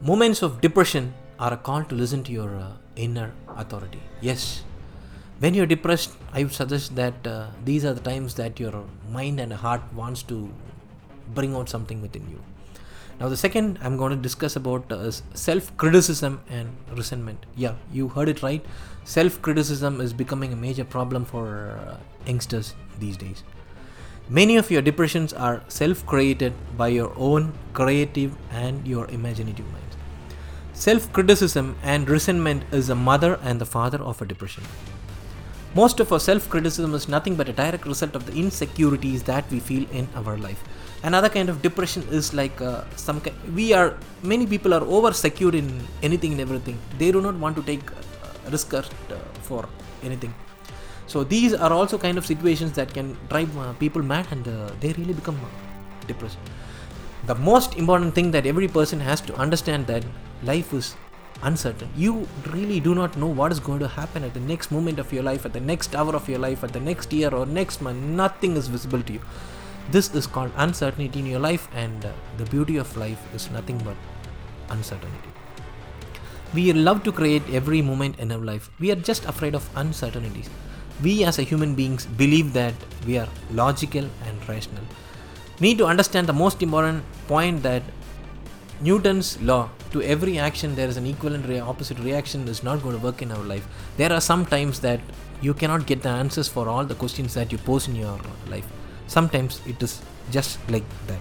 moments 0.00 0.42
of 0.42 0.60
depression 0.60 1.12
are 1.38 1.52
a 1.52 1.56
call 1.56 1.84
to 1.84 1.94
listen 1.94 2.22
to 2.24 2.32
your 2.32 2.56
uh, 2.56 2.72
inner 2.96 3.32
authority. 3.56 4.00
Yes, 4.20 4.64
when 5.38 5.54
you're 5.54 5.66
depressed, 5.66 6.16
I 6.32 6.42
would 6.42 6.52
suggest 6.52 6.96
that 6.96 7.26
uh, 7.26 7.46
these 7.64 7.84
are 7.84 7.94
the 7.94 8.00
times 8.00 8.34
that 8.34 8.58
your 8.58 8.84
mind 9.10 9.40
and 9.40 9.52
heart 9.52 9.82
wants 9.94 10.22
to 10.24 10.52
bring 11.34 11.54
out 11.54 11.68
something 11.68 12.02
within 12.02 12.28
you. 12.28 12.40
Now, 13.20 13.28
the 13.28 13.36
second 13.36 13.78
I'm 13.82 13.96
going 13.96 14.10
to 14.10 14.16
discuss 14.16 14.56
about 14.56 14.90
uh, 14.92 15.10
self 15.34 15.76
criticism 15.76 16.40
and 16.48 16.70
resentment. 16.96 17.46
Yeah, 17.56 17.74
you 17.92 18.08
heard 18.08 18.28
it 18.28 18.42
right. 18.42 18.64
Self 19.04 19.40
criticism 19.42 20.00
is 20.00 20.12
becoming 20.12 20.52
a 20.52 20.56
major 20.56 20.84
problem 20.84 21.24
for 21.24 21.78
uh, 21.80 21.96
youngsters 22.26 22.74
these 22.98 23.16
days. 23.16 23.42
Many 24.28 24.56
of 24.56 24.70
your 24.70 24.82
depressions 24.82 25.32
are 25.32 25.62
self 25.68 26.04
created 26.06 26.52
by 26.76 26.88
your 26.88 27.12
own 27.16 27.54
creative 27.72 28.36
and 28.50 28.86
your 28.86 29.08
imaginative 29.10 29.66
minds. 29.72 29.96
Self 30.72 31.12
criticism 31.12 31.76
and 31.82 32.08
resentment 32.08 32.62
is 32.70 32.86
the 32.86 32.94
mother 32.94 33.40
and 33.42 33.60
the 33.60 33.66
father 33.66 33.98
of 33.98 34.22
a 34.22 34.26
depression. 34.26 34.62
Most 35.74 36.00
of 36.00 36.10
our 36.12 36.18
self 36.18 36.48
criticism 36.48 36.94
is 36.94 37.08
nothing 37.08 37.34
but 37.36 37.48
a 37.48 37.52
direct 37.52 37.84
result 37.86 38.14
of 38.16 38.24
the 38.24 38.32
insecurities 38.32 39.22
that 39.24 39.50
we 39.50 39.60
feel 39.60 39.86
in 39.92 40.08
our 40.16 40.38
life. 40.38 40.62
Another 41.02 41.28
kind 41.28 41.50
of 41.50 41.60
depression 41.60 42.02
is 42.10 42.32
like 42.32 42.60
uh, 42.60 42.84
some 42.96 43.20
kind, 43.20 43.36
we 43.54 43.74
are 43.74 43.96
many 44.22 44.46
people 44.46 44.72
are 44.72 44.80
over 44.82 45.12
secure 45.12 45.54
in 45.54 45.86
anything 46.02 46.32
and 46.32 46.40
everything. 46.40 46.78
They 46.98 47.12
do 47.12 47.20
not 47.20 47.34
want 47.34 47.54
to 47.56 47.62
take 47.62 47.90
uh, 47.92 48.50
risk 48.50 48.72
uh, 48.72 48.82
for 49.42 49.68
anything. 50.02 50.34
So 51.06 51.22
these 51.22 51.54
are 51.54 51.72
also 51.72 51.98
kind 51.98 52.16
of 52.16 52.24
situations 52.24 52.72
that 52.72 52.92
can 52.92 53.16
drive 53.28 53.56
uh, 53.58 53.74
people 53.74 54.02
mad 54.02 54.26
and 54.30 54.48
uh, 54.48 54.70
they 54.80 54.92
really 54.94 55.12
become 55.12 55.36
uh, 55.36 56.06
depressed. 56.06 56.38
The 57.26 57.34
most 57.34 57.76
important 57.76 58.14
thing 58.14 58.30
that 58.30 58.46
every 58.46 58.68
person 58.68 59.00
has 59.00 59.20
to 59.22 59.34
understand 59.34 59.86
that 59.88 60.04
life 60.42 60.72
is 60.72 60.96
uncertain. 61.42 61.88
You 61.96 62.26
really 62.50 62.80
do 62.80 62.94
not 62.94 63.16
know 63.16 63.26
what 63.26 63.52
is 63.52 63.60
going 63.60 63.78
to 63.80 63.88
happen 63.88 64.24
at 64.24 64.34
the 64.34 64.40
next 64.40 64.70
moment 64.70 64.98
of 64.98 65.12
your 65.12 65.22
life, 65.22 65.46
at 65.46 65.52
the 65.52 65.60
next 65.60 65.94
hour 65.94 66.14
of 66.14 66.28
your 66.28 66.38
life, 66.38 66.64
at 66.64 66.72
the 66.72 66.80
next 66.80 67.12
year 67.12 67.30
or 67.30 67.46
next 67.46 67.80
month. 67.80 67.98
Nothing 67.98 68.56
is 68.56 68.68
visible 68.68 69.02
to 69.02 69.12
you. 69.12 69.20
This 69.90 70.14
is 70.14 70.26
called 70.26 70.52
uncertainty 70.56 71.20
in 71.20 71.26
your 71.26 71.40
life, 71.40 71.68
and 71.72 72.04
uh, 72.04 72.12
the 72.36 72.44
beauty 72.46 72.76
of 72.76 72.94
life 72.96 73.20
is 73.34 73.50
nothing 73.50 73.78
but 73.78 73.96
uncertainty. 74.68 75.30
We 76.54 76.72
love 76.72 77.04
to 77.04 77.12
create 77.12 77.42
every 77.50 77.82
moment 77.82 78.18
in 78.18 78.32
our 78.32 78.38
life. 78.38 78.70
We 78.80 78.90
are 78.90 78.96
just 78.96 79.24
afraid 79.26 79.54
of 79.54 79.68
uncertainties. 79.76 80.50
We 81.02 81.24
as 81.24 81.38
a 81.38 81.42
human 81.42 81.74
beings 81.74 82.06
believe 82.06 82.52
that 82.54 82.74
we 83.06 83.18
are 83.18 83.28
logical 83.52 84.04
and 84.26 84.48
rational. 84.48 84.82
We 85.60 85.68
need 85.68 85.78
to 85.78 85.86
understand 85.86 86.26
the 86.26 86.32
most 86.32 86.62
important 86.62 87.04
point 87.26 87.62
that 87.62 87.82
Newton's 88.80 89.40
law 89.42 89.70
to 89.90 90.00
every 90.02 90.38
action 90.38 90.76
there 90.76 90.86
is 90.88 90.96
an 90.96 91.04
equivalent 91.04 91.46
re- 91.48 91.58
opposite 91.58 91.98
reaction 91.98 92.46
is 92.46 92.62
not 92.62 92.80
going 92.80 92.96
to 92.96 93.02
work 93.02 93.22
in 93.22 93.32
our 93.32 93.42
life. 93.42 93.66
There 93.96 94.12
are 94.12 94.20
some 94.20 94.46
times 94.46 94.78
that 94.80 95.00
you 95.40 95.52
cannot 95.52 95.86
get 95.86 96.02
the 96.02 96.10
answers 96.10 96.46
for 96.46 96.68
all 96.68 96.84
the 96.84 96.94
questions 96.94 97.34
that 97.34 97.50
you 97.50 97.58
pose 97.58 97.88
in 97.88 97.96
your 97.96 98.20
life. 98.48 98.66
Sometimes 99.08 99.60
it 99.66 99.82
is 99.82 100.00
just 100.30 100.58
like 100.70 100.84
that. 101.08 101.18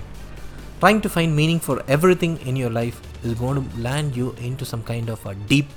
Trying 0.80 1.02
to 1.02 1.10
find 1.10 1.36
meaning 1.36 1.60
for 1.60 1.84
everything 1.88 2.38
in 2.42 2.56
your 2.56 2.70
life 2.70 3.02
is 3.24 3.34
going 3.34 3.68
to 3.68 3.80
land 3.80 4.16
you 4.16 4.36
into 4.40 4.64
some 4.64 4.84
kind 4.84 5.10
of 5.10 5.26
a 5.26 5.34
deep 5.34 5.68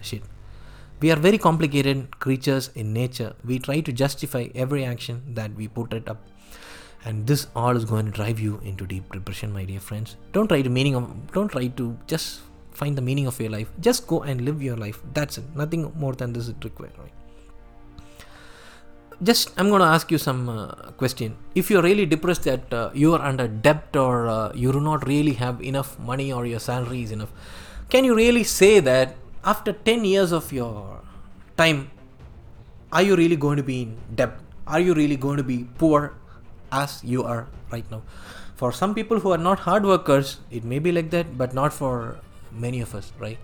shit. 0.00 0.22
We 1.00 1.10
are 1.10 1.16
very 1.16 1.36
complicated 1.36 2.18
creatures 2.20 2.70
in 2.74 2.94
nature. 2.94 3.34
We 3.44 3.58
try 3.58 3.80
to 3.80 3.92
justify 3.92 4.48
every 4.54 4.82
action 4.82 5.34
that 5.34 5.52
we 5.54 5.68
put 5.68 5.92
it 5.92 6.08
up 6.08 6.22
and 7.06 7.26
this 7.26 7.46
all 7.54 7.76
is 7.80 7.84
going 7.84 8.06
to 8.06 8.12
drive 8.12 8.40
you 8.40 8.60
into 8.70 8.86
deep 8.92 9.10
depression 9.12 9.52
my 9.52 9.64
dear 9.64 9.80
friends. 9.80 10.16
Don't 10.32 10.48
try 10.48 10.60
to 10.60 10.68
meaning 10.68 10.96
of 10.96 11.04
don't 11.32 11.48
try 11.56 11.68
to 11.80 11.96
just 12.06 12.40
find 12.72 12.98
the 13.00 13.04
meaning 13.08 13.26
of 13.26 13.38
your 13.40 13.50
life. 13.50 13.70
Just 13.80 14.06
go 14.06 14.22
and 14.22 14.44
live 14.48 14.62
your 14.62 14.76
life. 14.76 15.00
That's 15.14 15.38
it. 15.38 15.44
Nothing 15.54 15.92
more 15.96 16.14
than 16.14 16.32
this 16.32 16.48
is 16.48 16.54
required 16.64 16.92
right? 16.98 17.12
Just 19.22 19.52
i'm 19.56 19.70
going 19.70 19.80
to 19.80 19.86
ask 19.86 20.10
you 20.10 20.18
some 20.18 20.48
uh, 20.48 20.66
question. 21.02 21.36
If 21.54 21.70
you're 21.70 21.82
really 21.82 22.06
depressed 22.06 22.44
that 22.44 22.74
uh, 22.80 22.90
you 22.92 23.14
are 23.14 23.22
under 23.22 23.48
debt 23.48 23.96
or 23.96 24.28
uh, 24.28 24.52
you 24.54 24.72
do 24.72 24.80
not 24.80 25.06
really 25.06 25.32
have 25.44 25.62
enough 25.62 25.98
money 25.98 26.32
or 26.32 26.44
your 26.44 26.60
salary 26.60 27.02
is 27.02 27.12
enough 27.12 27.32
can 27.88 28.04
you 28.04 28.16
really 28.16 28.44
say 28.44 28.80
that 28.80 29.14
after 29.44 29.72
10 29.72 30.04
years 30.04 30.32
of 30.32 30.52
your 30.52 31.00
time 31.56 31.90
are 32.92 33.02
you 33.02 33.16
really 33.16 33.36
going 33.36 33.56
to 33.56 33.62
be 33.62 33.82
in 33.82 33.96
debt? 34.14 34.38
Are 34.66 34.80
you 34.80 34.94
really 34.94 35.16
going 35.16 35.36
to 35.36 35.42
be 35.42 35.66
poor 35.78 36.14
as 36.72 37.02
you 37.04 37.24
are 37.24 37.46
right 37.70 37.88
now. 37.90 38.02
For 38.54 38.72
some 38.72 38.94
people 38.94 39.20
who 39.20 39.32
are 39.32 39.38
not 39.38 39.60
hard 39.60 39.84
workers, 39.84 40.38
it 40.50 40.64
may 40.64 40.78
be 40.78 40.92
like 40.92 41.10
that, 41.10 41.36
but 41.36 41.52
not 41.52 41.72
for 41.72 42.18
many 42.52 42.80
of 42.80 42.94
us, 42.94 43.12
right? 43.18 43.38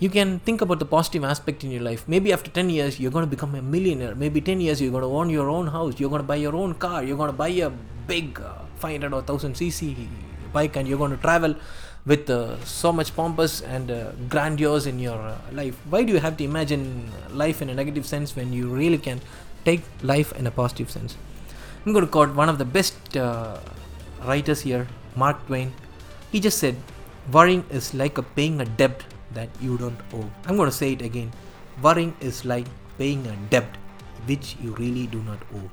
You 0.00 0.08
can 0.08 0.40
think 0.40 0.62
about 0.62 0.78
the 0.78 0.86
positive 0.86 1.24
aspect 1.24 1.62
in 1.62 1.70
your 1.70 1.82
life. 1.82 2.04
Maybe 2.08 2.32
after 2.32 2.50
10 2.50 2.70
years, 2.70 2.98
you're 2.98 3.10
going 3.10 3.24
to 3.24 3.30
become 3.30 3.54
a 3.54 3.62
millionaire. 3.62 4.14
Maybe 4.14 4.40
10 4.40 4.60
years, 4.60 4.80
you're 4.80 4.90
going 4.90 5.02
to 5.02 5.08
own 5.08 5.28
your 5.28 5.48
own 5.50 5.66
house. 5.66 6.00
You're 6.00 6.08
going 6.08 6.22
to 6.22 6.26
buy 6.26 6.36
your 6.36 6.56
own 6.56 6.74
car. 6.74 7.04
You're 7.04 7.18
going 7.18 7.30
to 7.30 7.36
buy 7.36 7.48
a 7.48 7.70
big 8.06 8.40
uh, 8.40 8.54
500 8.76 9.12
or 9.12 9.20
1000 9.20 9.54
cc 9.54 10.08
bike 10.52 10.74
and 10.74 10.88
you're 10.88 10.98
going 10.98 11.10
to 11.10 11.16
travel 11.18 11.54
with 12.06 12.30
uh, 12.30 12.58
so 12.64 12.92
much 12.92 13.14
pompous 13.14 13.60
and 13.60 13.90
uh, 13.90 14.10
grandiose 14.28 14.86
in 14.86 14.98
your 14.98 15.18
uh, 15.18 15.36
life. 15.52 15.76
Why 15.88 16.02
do 16.02 16.12
you 16.12 16.18
have 16.18 16.36
to 16.38 16.44
imagine 16.44 17.10
life 17.30 17.60
in 17.60 17.68
a 17.68 17.74
negative 17.74 18.06
sense 18.06 18.34
when 18.34 18.52
you 18.52 18.68
really 18.68 18.98
can 18.98 19.20
take 19.64 19.82
life 20.02 20.32
in 20.32 20.46
a 20.46 20.50
positive 20.50 20.90
sense? 20.90 21.16
I'm 21.84 21.92
going 21.94 22.04
to 22.04 22.10
quote 22.10 22.34
one 22.34 22.50
of 22.50 22.58
the 22.58 22.64
best 22.64 23.16
uh, 23.16 23.58
writers 24.24 24.60
here, 24.60 24.86
Mark 25.16 25.46
Twain. 25.46 25.72
He 26.30 26.38
just 26.38 26.58
said, 26.58 26.76
Worrying 27.32 27.64
is 27.70 27.94
like 27.94 28.18
a 28.18 28.22
paying 28.22 28.60
a 28.60 28.66
debt 28.66 29.02
that 29.32 29.48
you 29.60 29.78
don't 29.78 29.98
owe. 30.12 30.30
I'm 30.46 30.56
going 30.56 30.68
to 30.68 30.76
say 30.76 30.92
it 30.92 31.00
again. 31.00 31.32
Worrying 31.82 32.14
is 32.20 32.44
like 32.44 32.66
paying 32.98 33.26
a 33.26 33.36
debt 33.48 33.78
which 34.26 34.56
you 34.62 34.72
really 34.74 35.06
do 35.06 35.22
not 35.22 35.38
owe. 35.54 35.70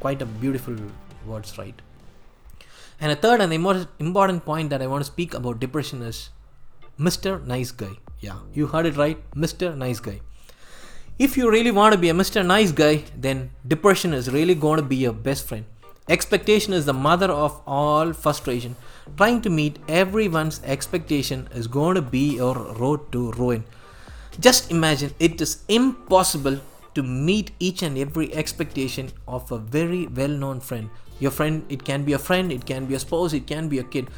Quite 0.00 0.22
a 0.22 0.26
beautiful 0.26 0.76
words, 1.26 1.58
right? 1.58 1.82
And 2.98 3.12
a 3.12 3.16
third 3.16 3.42
and 3.42 3.52
the 3.52 3.58
most 3.58 3.88
important 3.98 4.46
point 4.46 4.70
that 4.70 4.80
I 4.80 4.86
want 4.86 5.04
to 5.04 5.10
speak 5.10 5.34
about 5.34 5.60
depression 5.60 6.00
is 6.02 6.30
Mr. 6.98 7.44
Nice 7.44 7.72
Guy. 7.72 7.98
Yeah, 8.20 8.38
you 8.54 8.68
heard 8.68 8.86
it 8.86 8.96
right, 8.96 9.18
Mr. 9.32 9.76
Nice 9.76 10.00
Guy. 10.00 10.20
If 11.18 11.34
you 11.38 11.50
really 11.50 11.70
want 11.70 11.94
to 11.94 11.98
be 11.98 12.10
a 12.10 12.12
Mr. 12.12 12.44
Nice 12.44 12.72
Guy, 12.72 13.02
then 13.16 13.48
depression 13.66 14.12
is 14.12 14.30
really 14.30 14.54
going 14.54 14.76
to 14.76 14.82
be 14.82 14.96
your 14.96 15.14
best 15.14 15.48
friend. 15.48 15.64
Expectation 16.10 16.74
is 16.74 16.84
the 16.84 16.92
mother 16.92 17.30
of 17.30 17.58
all 17.66 18.12
frustration. 18.12 18.76
Trying 19.16 19.40
to 19.40 19.48
meet 19.48 19.78
everyone's 19.88 20.60
expectation 20.62 21.48
is 21.54 21.68
going 21.68 21.94
to 21.94 22.02
be 22.02 22.36
your 22.36 22.54
road 22.74 23.10
to 23.12 23.32
ruin. 23.32 23.64
Just 24.40 24.70
imagine 24.70 25.14
it 25.18 25.40
is 25.40 25.62
impossible 25.68 26.60
to 26.92 27.02
meet 27.02 27.50
each 27.60 27.80
and 27.82 27.96
every 27.96 28.34
expectation 28.34 29.10
of 29.26 29.50
a 29.50 29.56
very 29.56 30.08
well 30.08 30.28
known 30.28 30.60
friend. 30.60 30.90
Your 31.18 31.30
friend, 31.30 31.64
it 31.70 31.82
can 31.82 32.04
be 32.04 32.12
a 32.12 32.18
friend, 32.18 32.52
it 32.52 32.66
can 32.66 32.84
be 32.84 32.94
a 32.94 32.98
spouse, 32.98 33.32
it 33.32 33.46
can 33.46 33.70
be 33.70 33.78
a 33.78 33.84
kid 33.84 34.08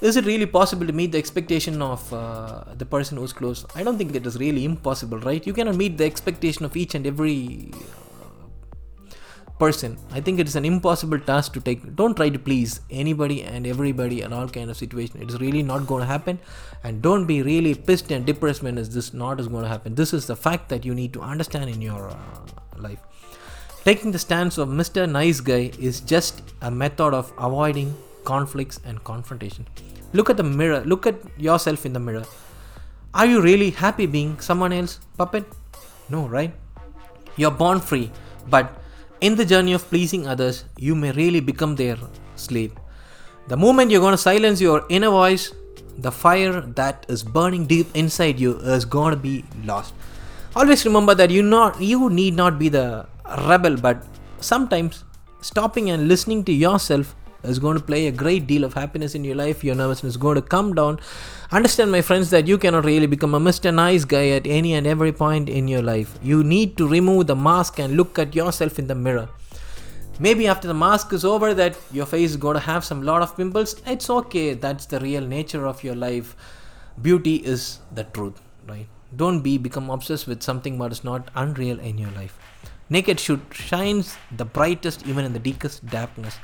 is 0.00 0.16
it 0.16 0.26
really 0.26 0.46
possible 0.46 0.86
to 0.86 0.92
meet 0.92 1.12
the 1.12 1.18
expectation 1.18 1.80
of 1.80 2.12
uh, 2.12 2.64
the 2.76 2.84
person 2.84 3.16
who's 3.16 3.32
close? 3.32 3.64
I 3.74 3.82
don't 3.82 3.96
think 3.96 4.14
it 4.14 4.26
is 4.26 4.38
really 4.38 4.64
impossible, 4.64 5.18
right? 5.18 5.46
You 5.46 5.52
cannot 5.52 5.76
meet 5.76 5.96
the 5.96 6.04
expectation 6.04 6.64
of 6.64 6.76
each 6.76 6.94
and 6.94 7.06
every 7.06 7.70
uh, 7.72 9.14
person. 9.58 9.96
I 10.10 10.20
think 10.20 10.38
it 10.38 10.46
is 10.46 10.54
an 10.54 10.66
impossible 10.66 11.18
task 11.18 11.54
to 11.54 11.60
take. 11.60 11.96
Don't 11.96 12.14
try 12.14 12.28
to 12.28 12.38
please 12.38 12.80
anybody 12.90 13.42
and 13.42 13.66
everybody 13.66 14.20
in 14.20 14.34
all 14.34 14.48
kind 14.48 14.70
of 14.70 14.76
situation. 14.76 15.22
It 15.22 15.30
is 15.30 15.40
really 15.40 15.62
not 15.62 15.86
going 15.86 16.02
to 16.02 16.06
happen, 16.06 16.38
and 16.84 17.00
don't 17.00 17.26
be 17.26 17.42
really 17.42 17.74
pissed 17.74 18.10
and 18.10 18.26
depressed 18.26 18.62
when 18.62 18.76
is 18.76 18.94
this 18.94 19.14
not 19.14 19.40
is 19.40 19.48
going 19.48 19.62
to 19.62 19.68
happen. 19.68 19.94
This 19.94 20.12
is 20.12 20.26
the 20.26 20.36
fact 20.36 20.68
that 20.68 20.84
you 20.84 20.94
need 20.94 21.14
to 21.14 21.22
understand 21.22 21.70
in 21.70 21.80
your 21.80 22.10
uh, 22.10 22.16
life. 22.76 23.00
Taking 23.84 24.10
the 24.10 24.18
stance 24.18 24.58
of 24.58 24.68
Mr. 24.68 25.08
Nice 25.08 25.40
Guy 25.40 25.70
is 25.78 26.00
just 26.00 26.42
a 26.60 26.70
method 26.70 27.14
of 27.14 27.32
avoiding 27.38 27.96
conflicts 28.32 28.80
and 28.84 29.02
confrontation. 29.04 29.66
Look 30.12 30.30
at 30.30 30.36
the 30.36 30.48
mirror, 30.60 30.82
look 30.84 31.06
at 31.06 31.16
yourself 31.48 31.86
in 31.86 31.92
the 31.92 32.00
mirror. 32.00 32.24
Are 33.14 33.26
you 33.26 33.40
really 33.40 33.70
happy 33.70 34.06
being 34.06 34.38
someone 34.40 34.72
else 34.72 35.00
puppet? 35.16 35.44
No, 36.10 36.26
right? 36.28 36.54
You're 37.36 37.58
born 37.62 37.80
free, 37.80 38.10
but 38.48 38.72
in 39.20 39.36
the 39.36 39.44
journey 39.44 39.72
of 39.72 39.88
pleasing 39.88 40.26
others, 40.26 40.64
you 40.76 40.94
may 40.94 41.12
really 41.12 41.40
become 41.40 41.76
their 41.76 41.96
slave. 42.34 42.72
The 43.48 43.56
moment 43.56 43.90
you're 43.90 44.00
going 44.00 44.12
to 44.12 44.18
silence 44.18 44.60
your 44.60 44.84
inner 44.88 45.10
voice, 45.10 45.52
the 45.98 46.12
fire 46.12 46.60
that 46.60 47.06
is 47.08 47.22
burning 47.22 47.66
deep 47.66 47.86
inside 47.94 48.38
you 48.38 48.58
is 48.58 48.84
going 48.84 49.12
to 49.12 49.16
be 49.16 49.44
lost. 49.64 49.94
Always 50.54 50.84
remember 50.84 51.14
that 51.14 51.30
you 51.30 51.42
not 51.42 51.80
you 51.80 52.10
need 52.10 52.34
not 52.34 52.58
be 52.58 52.68
the 52.68 53.06
rebel, 53.48 53.76
but 53.76 54.02
sometimes 54.40 55.04
stopping 55.40 55.90
and 55.90 56.08
listening 56.08 56.44
to 56.44 56.52
yourself 56.52 57.14
is 57.48 57.58
going 57.58 57.76
to 57.76 57.82
play 57.82 58.06
a 58.06 58.12
great 58.12 58.46
deal 58.46 58.64
of 58.64 58.74
happiness 58.74 59.14
in 59.14 59.24
your 59.24 59.34
life. 59.34 59.62
Your 59.64 59.74
nervousness 59.74 60.14
is 60.14 60.16
going 60.16 60.36
to 60.36 60.42
come 60.42 60.74
down. 60.74 61.00
Understand, 61.50 61.92
my 61.92 62.02
friends, 62.02 62.30
that 62.30 62.46
you 62.46 62.58
cannot 62.58 62.84
really 62.84 63.06
become 63.06 63.34
a 63.34 63.40
Mr. 63.40 63.72
Nice 63.72 64.04
guy 64.04 64.28
at 64.28 64.46
any 64.46 64.74
and 64.74 64.86
every 64.86 65.12
point 65.12 65.48
in 65.48 65.68
your 65.68 65.82
life. 65.82 66.18
You 66.22 66.42
need 66.42 66.76
to 66.78 66.88
remove 66.88 67.26
the 67.26 67.36
mask 67.36 67.78
and 67.78 67.96
look 67.96 68.18
at 68.18 68.34
yourself 68.34 68.78
in 68.78 68.86
the 68.86 68.94
mirror. 68.94 69.28
Maybe 70.18 70.46
after 70.46 70.66
the 70.66 70.74
mask 70.74 71.12
is 71.12 71.24
over, 71.24 71.52
that 71.54 71.76
your 71.92 72.06
face 72.06 72.30
is 72.30 72.36
going 72.36 72.54
to 72.54 72.60
have 72.60 72.84
some 72.84 73.02
lot 73.02 73.22
of 73.22 73.36
pimples. 73.36 73.76
It's 73.86 74.08
okay. 74.08 74.54
That's 74.54 74.86
the 74.86 74.98
real 75.00 75.26
nature 75.26 75.66
of 75.66 75.84
your 75.84 75.94
life. 75.94 76.34
Beauty 77.00 77.36
is 77.36 77.80
the 77.94 78.04
truth, 78.04 78.40
right? 78.66 78.86
Don't 79.14 79.42
be 79.42 79.58
become 79.58 79.90
obsessed 79.90 80.26
with 80.26 80.42
something 80.42 80.78
that 80.78 80.90
is 80.90 81.04
not 81.04 81.28
unreal 81.34 81.78
in 81.78 81.98
your 81.98 82.10
life. 82.12 82.38
Naked 82.88 83.20
should 83.20 83.40
shines 83.52 84.16
the 84.34 84.44
brightest 84.44 85.06
even 85.06 85.24
in 85.24 85.32
the 85.32 85.38
deepest 85.38 85.84
darkness 85.86 86.38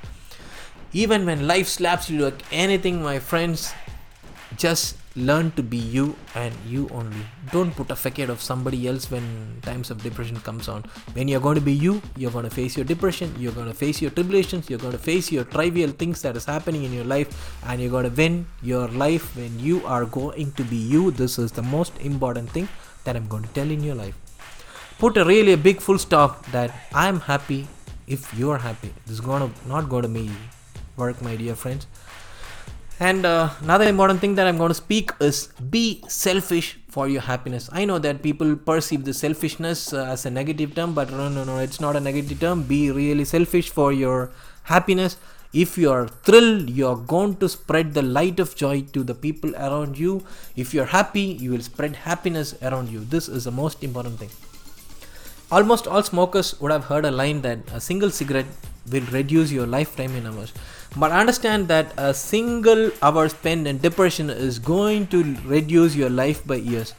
even 0.93 1.25
when 1.27 1.47
life 1.47 1.69
slaps 1.69 2.11
you 2.11 2.25
like 2.25 2.43
anything 2.53 3.03
my 3.03 3.19
friends 3.19 3.73
just 4.57 4.97
learn 5.15 5.51
to 5.53 5.63
be 5.63 5.77
you 5.77 6.17
and 6.35 6.55
you 6.67 6.89
only. 6.91 7.25
Don't 7.51 7.75
put 7.77 7.91
a 7.91 7.97
facade 7.97 8.31
of 8.31 8.41
somebody 8.41 8.89
else 8.89 9.11
when 9.11 9.59
times 9.63 9.91
of 9.91 10.03
depression 10.03 10.41
comes 10.41 10.69
on. 10.69 10.85
When 11.13 11.29
you're 11.29 11.41
going 11.41 11.57
to 11.57 11.61
be 11.61 11.73
you 11.73 12.01
you're 12.17 12.31
going 12.31 12.45
to 12.45 12.51
face 12.51 12.77
your 12.77 12.85
depression 12.85 13.35
you're 13.39 13.53
going 13.53 13.69
to 13.69 13.75
face 13.75 14.01
your 14.01 14.11
tribulations 14.11 14.71
you're 14.71 14.79
going 14.79 14.93
to 14.93 14.99
face 14.99 15.31
your 15.31 15.45
trivial 15.45 15.91
things 15.91 16.23
that 16.23 16.37
is 16.37 16.45
happening 16.45 16.85
in 16.85 16.93
your 16.93 17.05
life 17.05 17.59
and 17.67 17.81
you're 17.81 17.91
going 17.91 18.09
to 18.09 18.17
win 18.17 18.47
your 18.63 18.89
life 18.89 19.37
when 19.37 19.59
you 19.59 19.85
are 19.87 20.05
going 20.07 20.53
to 20.53 20.65
be 20.65 20.77
you. 20.77 21.11
This 21.11 21.39
is 21.39 21.53
the 21.53 21.63
most 21.63 21.93
important 22.01 22.51
thing 22.51 22.69
that 23.05 23.17
i'm 23.17 23.27
going 23.27 23.43
to 23.43 23.49
tell 23.51 23.71
in 23.71 23.83
your 23.83 23.95
life. 23.95 24.17
Put 24.99 25.17
a 25.17 25.25
really 25.25 25.57
big 25.57 25.81
full 25.81 25.99
stop 25.99 26.47
that 26.53 26.73
I'm 26.95 27.21
happy 27.21 27.67
if 28.07 28.33
you're 28.35 28.59
happy. 28.59 28.93
This 29.07 29.15
is 29.15 29.21
gonna 29.21 29.51
not 29.67 29.89
gonna 29.89 30.09
be 30.09 30.31
work, 30.97 31.21
my 31.23 31.37
dear 31.37 31.55
friends. 31.55 31.87
And 33.01 33.27
uh, 33.27 33.51
another 33.63 33.87
important 33.89 34.21
thing 34.21 34.37
that 34.37 34.47
I'm 34.47 34.59
going 34.59 34.69
to 34.69 34.75
speak 34.75 35.11
is 35.21 35.49
be 35.71 36.05
selfish 36.07 36.79
for 36.89 37.09
your 37.09 37.23
happiness. 37.23 37.69
I 37.73 37.85
know 37.85 37.99
that 37.99 38.23
people 38.23 38.55
perceive 38.55 39.05
the 39.05 39.15
selfishness 39.15 39.93
uh, 39.93 40.05
as 40.05 40.25
a 40.27 40.31
negative 40.31 40.75
term, 40.75 40.95
but 40.95 41.11
no, 41.11 41.29
no, 41.29 41.43
no, 41.43 41.59
it's 41.59 41.81
not 41.81 41.97
a 41.97 42.01
negative 42.01 42.39
term. 42.39 42.63
Be 42.63 42.91
really 42.91 43.25
selfish 43.25 43.71
for 43.71 43.93
your 43.93 44.31
happiness. 44.65 45.17
If 45.53 45.77
you 45.77 45.91
are 45.91 46.09
thrilled, 46.09 46.71
you 46.71 46.87
are 46.87 46.97
going 46.97 47.37
to 47.37 47.49
spread 47.49 47.93
the 47.93 48.03
light 48.03 48.39
of 48.41 48.55
joy 48.55 48.83
to 48.93 49.03
the 49.03 49.15
people 49.15 49.55
around 49.57 49.99
you. 49.99 50.25
If 50.57 50.73
you're 50.73 50.87
happy, 50.87 51.21
you 51.21 51.51
will 51.51 51.61
spread 51.61 51.97
happiness 51.97 52.55
around 52.63 52.89
you. 52.89 53.01
This 53.01 53.29
is 53.29 53.45
the 53.45 53.51
most 53.51 53.83
important 53.83 54.19
thing. 54.19 54.31
Almost 55.51 55.87
all 55.87 56.03
smokers 56.03 56.59
would 56.61 56.73
have 56.73 56.85
heard 56.85 57.05
a 57.05 57.11
line 57.11 57.43
that 57.43 57.59
a 57.73 57.81
single 57.81 58.11
cigarette 58.11 58.47
will 58.91 59.05
reduce 59.13 59.53
your 59.53 59.67
lifetime 59.67 60.17
in 60.17 60.27
hours. 60.27 60.55
But 60.97 61.11
understand 61.11 61.69
that 61.69 61.95
a 61.97 62.13
single 62.13 62.91
hour 63.01 63.29
spent 63.29 63.67
in 63.67 63.79
depression 63.79 64.29
is 64.29 64.59
going 64.59 65.07
to 65.09 65.37
reduce 65.45 65.95
your 65.95 66.11
life 66.11 66.47
by 66.47 66.57
years. 66.57 66.95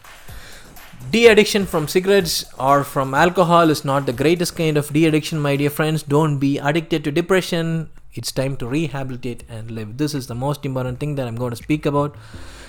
De 1.12 1.28
addiction 1.28 1.66
from 1.66 1.88
cigarettes 1.88 2.46
or 2.58 2.84
from 2.84 3.14
alcohol 3.14 3.70
is 3.70 3.86
not 3.86 4.06
the 4.06 4.14
greatest 4.14 4.56
kind 4.56 4.78
of 4.78 4.92
de 4.92 5.06
addiction, 5.06 5.40
my 5.40 5.56
dear 5.56 5.70
friends. 5.70 6.02
Don't 6.02 6.40
be 6.40 6.58
addicted 6.58 7.04
to 7.04 7.12
depression. 7.12 7.90
It's 8.14 8.32
time 8.32 8.58
to 8.58 8.68
rehabilitate 8.68 9.44
and 9.50 9.70
live. 9.70 9.98
This 9.98 10.14
is 10.16 10.28
the 10.28 10.36
most 10.36 10.66
important 10.66 11.00
thing 11.00 11.16
that 11.16 11.28
I'm 11.28 11.36
going 11.36 11.52
to 11.52 11.56
speak 11.56 11.86
about. 11.86 12.16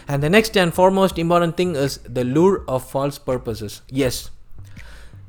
And 0.09 0.23
the 0.23 0.29
next 0.29 0.57
and 0.57 0.75
foremost 0.75 1.19
important 1.19 1.57
thing 1.57 1.75
is 1.77 1.99
the 1.99 2.25
lure 2.25 2.65
of 2.69 2.89
false 2.89 3.19
purposes. 3.19 3.81
Yes, 3.89 4.31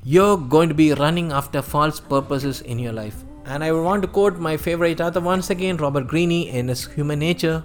you're 0.03 0.37
going 0.37 0.69
to 0.69 0.75
be 0.75 0.93
running 0.93 1.31
after 1.31 1.61
false 1.61 1.99
purposes 1.99 2.61
in 2.61 2.79
your 2.79 2.93
life. 2.93 3.23
And 3.45 3.63
I 3.63 3.71
want 3.71 4.01
to 4.01 4.07
quote 4.07 4.39
my 4.39 4.57
favorite 4.57 4.99
author 4.99 5.19
once 5.19 5.51
again, 5.51 5.77
Robert 5.77 6.07
Greene, 6.07 6.47
in 6.47 6.67
his 6.67 6.85
Human 6.87 7.19
Nature. 7.19 7.63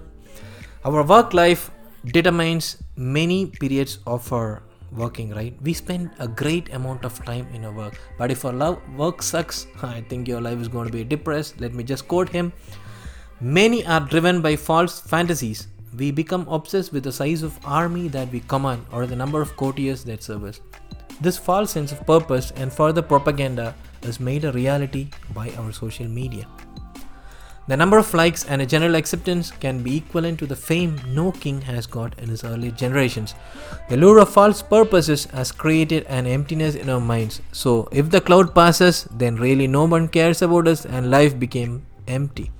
Our 0.84 1.02
work 1.02 1.32
life 1.32 1.70
determines 2.04 2.82
many 2.96 3.46
periods 3.46 3.98
of 4.06 4.30
our 4.30 4.62
working, 4.92 5.30
right? 5.30 5.54
We 5.62 5.72
spend 5.72 6.10
a 6.18 6.28
great 6.28 6.72
amount 6.74 7.06
of 7.06 7.24
time 7.24 7.46
in 7.54 7.64
our 7.64 7.72
work. 7.72 7.98
But 8.18 8.30
if 8.30 8.44
our 8.44 8.52
love, 8.52 8.78
work 8.94 9.22
sucks, 9.22 9.66
I 9.82 10.02
think 10.02 10.28
your 10.28 10.42
life 10.42 10.60
is 10.60 10.68
going 10.68 10.86
to 10.86 10.92
be 10.92 11.02
depressed. 11.02 11.60
Let 11.60 11.72
me 11.72 11.82
just 11.82 12.06
quote 12.08 12.28
him. 12.28 12.52
Many 13.40 13.86
are 13.86 14.00
driven 14.00 14.42
by 14.42 14.56
false 14.56 15.00
fantasies. 15.00 15.68
We 15.96 16.10
become 16.10 16.46
obsessed 16.48 16.92
with 16.92 17.04
the 17.04 17.12
size 17.12 17.42
of 17.42 17.58
army 17.64 18.08
that 18.08 18.30
we 18.30 18.40
command 18.40 18.84
or 18.92 19.06
the 19.06 19.16
number 19.16 19.40
of 19.40 19.56
courtiers 19.56 20.04
that 20.04 20.22
serve 20.22 20.44
us. 20.44 20.60
This 21.22 21.38
false 21.38 21.70
sense 21.70 21.90
of 21.90 22.06
purpose 22.06 22.50
and 22.50 22.70
further 22.70 23.00
propaganda 23.02 23.74
is 24.02 24.20
made 24.20 24.44
a 24.44 24.52
reality 24.52 25.08
by 25.34 25.50
our 25.58 25.72
social 25.72 26.08
media. 26.08 26.46
The 27.68 27.76
number 27.76 27.98
of 27.98 28.12
likes 28.14 28.44
and 28.46 28.60
a 28.60 28.66
general 28.66 28.96
acceptance 28.96 29.52
can 29.52 29.82
be 29.82 29.98
equivalent 29.98 30.40
to 30.40 30.46
the 30.46 30.56
fame 30.56 31.00
no 31.06 31.30
king 31.30 31.60
has 31.60 31.86
got 31.86 32.18
in 32.18 32.28
his 32.28 32.42
early 32.42 32.72
generations. 32.72 33.34
The 33.88 33.96
lure 33.96 34.18
of 34.18 34.30
false 34.30 34.60
purposes 34.60 35.26
has 35.26 35.52
created 35.52 36.04
an 36.06 36.26
emptiness 36.26 36.74
in 36.74 36.90
our 36.90 37.00
minds. 37.00 37.40
So, 37.52 37.88
if 37.92 38.10
the 38.10 38.20
cloud 38.20 38.56
passes, 38.56 39.04
then 39.04 39.36
really 39.36 39.68
no 39.68 39.84
one 39.84 40.08
cares 40.08 40.42
about 40.42 40.66
us 40.66 40.84
and 40.84 41.12
life 41.12 41.38
became 41.38 41.86
empty. 42.08 42.50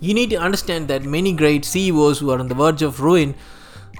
You 0.00 0.14
need 0.14 0.30
to 0.30 0.36
understand 0.36 0.88
that 0.88 1.04
many 1.04 1.34
great 1.34 1.64
CEOs 1.64 2.18
who 2.18 2.30
are 2.30 2.38
on 2.38 2.48
the 2.48 2.54
verge 2.54 2.82
of 2.82 3.00
ruin 3.00 3.34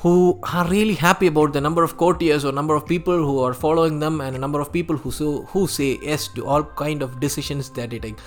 who 0.00 0.38
are 0.52 0.66
really 0.68 0.94
happy 0.94 1.26
about 1.26 1.52
the 1.52 1.60
number 1.60 1.82
of 1.82 1.96
courtiers 1.96 2.44
or 2.44 2.52
number 2.52 2.74
of 2.74 2.86
people 2.86 3.16
who 3.16 3.38
are 3.40 3.54
following 3.54 3.98
them 3.98 4.20
and 4.20 4.36
a 4.36 4.38
number 4.38 4.60
of 4.60 4.72
people 4.72 4.96
who 4.96 5.10
so, 5.10 5.42
who 5.52 5.66
say 5.66 5.98
yes 6.02 6.28
to 6.28 6.46
all 6.46 6.62
kind 6.62 7.02
of 7.02 7.18
decisions 7.18 7.70
that 7.70 7.90
they 7.90 7.98
take. 7.98 8.18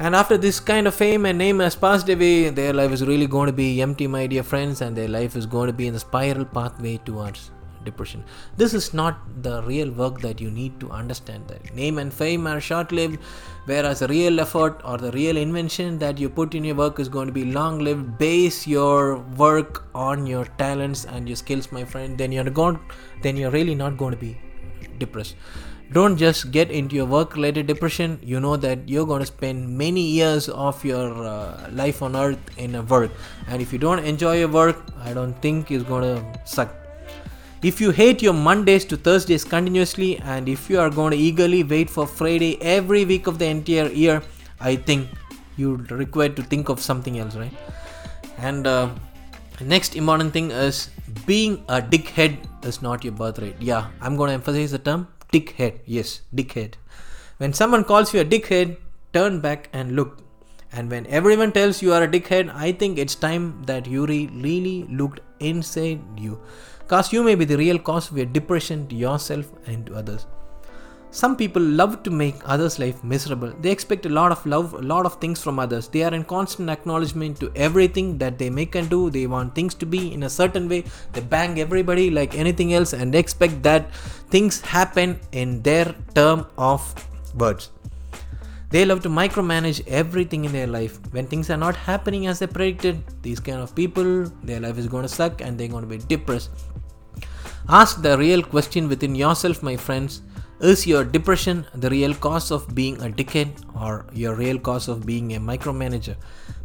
And 0.00 0.14
after 0.14 0.38
this 0.38 0.60
kind 0.60 0.86
of 0.86 0.94
fame 0.94 1.26
and 1.26 1.38
name 1.38 1.58
has 1.58 1.74
passed 1.74 2.08
away 2.08 2.50
their 2.50 2.72
life 2.72 2.92
is 2.92 3.04
really 3.04 3.26
going 3.26 3.48
to 3.48 3.52
be 3.52 3.82
empty 3.82 4.06
my 4.06 4.26
dear 4.26 4.44
friends 4.44 4.80
and 4.80 4.96
their 4.96 5.08
life 5.08 5.34
is 5.34 5.44
going 5.44 5.66
to 5.66 5.72
be 5.72 5.88
in 5.88 5.94
the 5.94 6.00
spiral 6.00 6.44
pathway 6.44 6.98
towards 6.98 7.50
depression. 7.84 8.24
This 8.56 8.74
is 8.74 8.92
not 8.94 9.18
the 9.42 9.62
real 9.62 9.90
work 9.90 10.20
that 10.20 10.40
you 10.40 10.50
need 10.50 10.78
to 10.80 10.90
understand 10.90 11.48
that. 11.48 11.74
Name 11.74 11.98
and 11.98 12.12
fame 12.12 12.46
are 12.46 12.60
short 12.60 12.92
lived, 12.92 13.18
whereas 13.66 14.00
the 14.00 14.08
real 14.08 14.40
effort 14.40 14.80
or 14.84 14.98
the 14.98 15.12
real 15.12 15.36
invention 15.36 15.98
that 15.98 16.18
you 16.18 16.28
put 16.28 16.54
in 16.54 16.64
your 16.64 16.76
work 16.76 16.98
is 16.98 17.08
going 17.08 17.26
to 17.26 17.32
be 17.32 17.44
long 17.44 17.78
lived. 17.78 18.18
Base 18.18 18.66
your 18.66 19.18
work 19.36 19.84
on 19.94 20.26
your 20.26 20.44
talents 20.58 21.04
and 21.04 21.28
your 21.28 21.36
skills, 21.36 21.70
my 21.72 21.84
friend. 21.84 22.18
Then 22.18 22.32
you're 22.32 22.50
going 22.50 22.78
then 23.22 23.36
you're 23.36 23.50
really 23.50 23.74
not 23.74 23.96
going 23.96 24.12
to 24.12 24.18
be 24.18 24.38
depressed. 24.98 25.36
Don't 25.90 26.18
just 26.18 26.50
get 26.50 26.70
into 26.70 26.96
your 26.96 27.06
work 27.06 27.34
related 27.34 27.66
depression. 27.66 28.18
You 28.22 28.40
know 28.40 28.58
that 28.58 28.86
you're 28.86 29.06
going 29.06 29.20
to 29.20 29.26
spend 29.26 29.78
many 29.78 30.02
years 30.02 30.50
of 30.50 30.84
your 30.84 31.24
uh, 31.24 31.70
life 31.72 32.02
on 32.02 32.14
earth 32.14 32.58
in 32.58 32.74
a 32.74 32.82
work. 32.82 33.10
And 33.46 33.62
if 33.62 33.72
you 33.72 33.78
don't 33.78 34.00
enjoy 34.00 34.40
your 34.40 34.48
work, 34.48 34.76
I 35.00 35.14
don't 35.14 35.32
think 35.40 35.70
it's 35.70 35.84
going 35.84 36.02
to 36.02 36.40
suck 36.44 36.74
if 37.62 37.80
you 37.80 37.90
hate 37.90 38.22
your 38.22 38.34
Mondays 38.34 38.84
to 38.84 38.96
Thursdays 38.96 39.42
continuously, 39.44 40.18
and 40.18 40.48
if 40.48 40.70
you 40.70 40.78
are 40.78 40.90
going 40.90 41.10
to 41.10 41.16
eagerly 41.16 41.64
wait 41.64 41.90
for 41.90 42.06
Friday 42.06 42.60
every 42.62 43.04
week 43.04 43.26
of 43.26 43.38
the 43.38 43.46
entire 43.46 43.88
year, 43.88 44.22
I 44.60 44.76
think 44.76 45.08
you 45.56 45.76
require 45.90 46.28
to 46.28 46.42
think 46.42 46.68
of 46.68 46.80
something 46.80 47.18
else, 47.18 47.34
right? 47.34 47.52
And 48.38 48.66
uh, 48.66 48.90
next 49.60 49.96
important 49.96 50.32
thing 50.32 50.52
is 50.52 50.90
being 51.26 51.64
a 51.68 51.82
dickhead 51.82 52.38
is 52.64 52.80
not 52.80 53.02
your 53.02 53.12
birthright. 53.12 53.56
Yeah, 53.60 53.88
I'm 54.00 54.16
going 54.16 54.28
to 54.28 54.34
emphasize 54.34 54.70
the 54.70 54.78
term 54.78 55.08
dickhead. 55.32 55.80
Yes, 55.84 56.20
dickhead. 56.32 56.74
When 57.38 57.52
someone 57.52 57.82
calls 57.82 58.14
you 58.14 58.20
a 58.20 58.24
dickhead, 58.24 58.76
turn 59.12 59.40
back 59.40 59.68
and 59.72 59.96
look. 59.96 60.18
And 60.70 60.90
when 60.90 61.06
everyone 61.06 61.50
tells 61.50 61.82
you 61.82 61.92
are 61.92 62.04
a 62.04 62.08
dickhead, 62.08 62.54
I 62.54 62.70
think 62.70 62.98
it's 62.98 63.16
time 63.16 63.64
that 63.64 63.86
you 63.86 64.06
really 64.06 64.84
looked 64.84 65.20
inside 65.40 66.00
you 66.16 66.40
because 66.88 67.12
you 67.12 67.22
may 67.22 67.34
be 67.34 67.44
the 67.44 67.56
real 67.58 67.78
cause 67.78 68.10
of 68.10 68.16
your 68.16 68.24
depression 68.24 68.86
to 68.88 68.94
yourself 68.96 69.52
and 69.66 69.84
to 69.84 69.94
others. 69.94 70.26
Some 71.10 71.36
people 71.36 71.60
love 71.60 72.02
to 72.04 72.10
make 72.10 72.36
others' 72.46 72.78
life 72.78 73.04
miserable. 73.04 73.52
They 73.60 73.70
expect 73.70 74.06
a 74.06 74.08
lot 74.08 74.32
of 74.32 74.44
love, 74.46 74.72
a 74.72 74.78
lot 74.78 75.04
of 75.04 75.20
things 75.20 75.42
from 75.42 75.58
others. 75.58 75.88
They 75.88 76.02
are 76.02 76.14
in 76.14 76.24
constant 76.24 76.70
acknowledgement 76.70 77.40
to 77.40 77.52
everything 77.54 78.16
that 78.18 78.38
they 78.38 78.48
make 78.48 78.74
and 78.74 78.88
do. 78.88 79.10
They 79.10 79.26
want 79.26 79.54
things 79.54 79.74
to 79.74 79.86
be 79.86 80.14
in 80.14 80.22
a 80.22 80.30
certain 80.30 80.66
way. 80.66 80.84
They 81.12 81.20
bang 81.20 81.60
everybody 81.60 82.08
like 82.10 82.34
anything 82.34 82.72
else 82.72 82.94
and 82.94 83.14
expect 83.14 83.62
that 83.64 83.94
things 84.30 84.62
happen 84.62 85.20
in 85.32 85.60
their 85.60 85.94
term 86.14 86.46
of 86.56 86.82
words. 87.34 87.70
They 88.70 88.84
love 88.84 89.02
to 89.02 89.08
micromanage 89.08 89.86
everything 89.88 90.44
in 90.44 90.52
their 90.52 90.66
life. 90.66 90.98
When 91.12 91.26
things 91.26 91.48
are 91.48 91.56
not 91.56 91.74
happening 91.74 92.26
as 92.26 92.38
they 92.38 92.46
predicted, 92.46 93.02
these 93.22 93.40
kind 93.40 93.60
of 93.60 93.74
people, 93.74 94.24
their 94.42 94.60
life 94.60 94.76
is 94.76 94.88
going 94.88 95.04
to 95.04 95.08
suck 95.08 95.40
and 95.40 95.58
they're 95.58 95.68
going 95.68 95.88
to 95.88 95.96
be 95.96 96.04
depressed. 96.04 96.50
Ask 97.68 98.02
the 98.02 98.18
real 98.18 98.42
question 98.42 98.88
within 98.88 99.14
yourself, 99.14 99.62
my 99.62 99.76
friends. 99.76 100.22
Is 100.60 100.86
your 100.86 101.04
depression 101.04 101.66
the 101.74 101.88
real 101.88 102.12
cause 102.14 102.50
of 102.50 102.74
being 102.74 102.96
a 103.00 103.08
dickhead 103.08 103.50
or 103.80 104.06
your 104.12 104.34
real 104.34 104.58
cause 104.58 104.88
of 104.88 105.06
being 105.06 105.34
a 105.36 105.40
micromanager? 105.40 106.16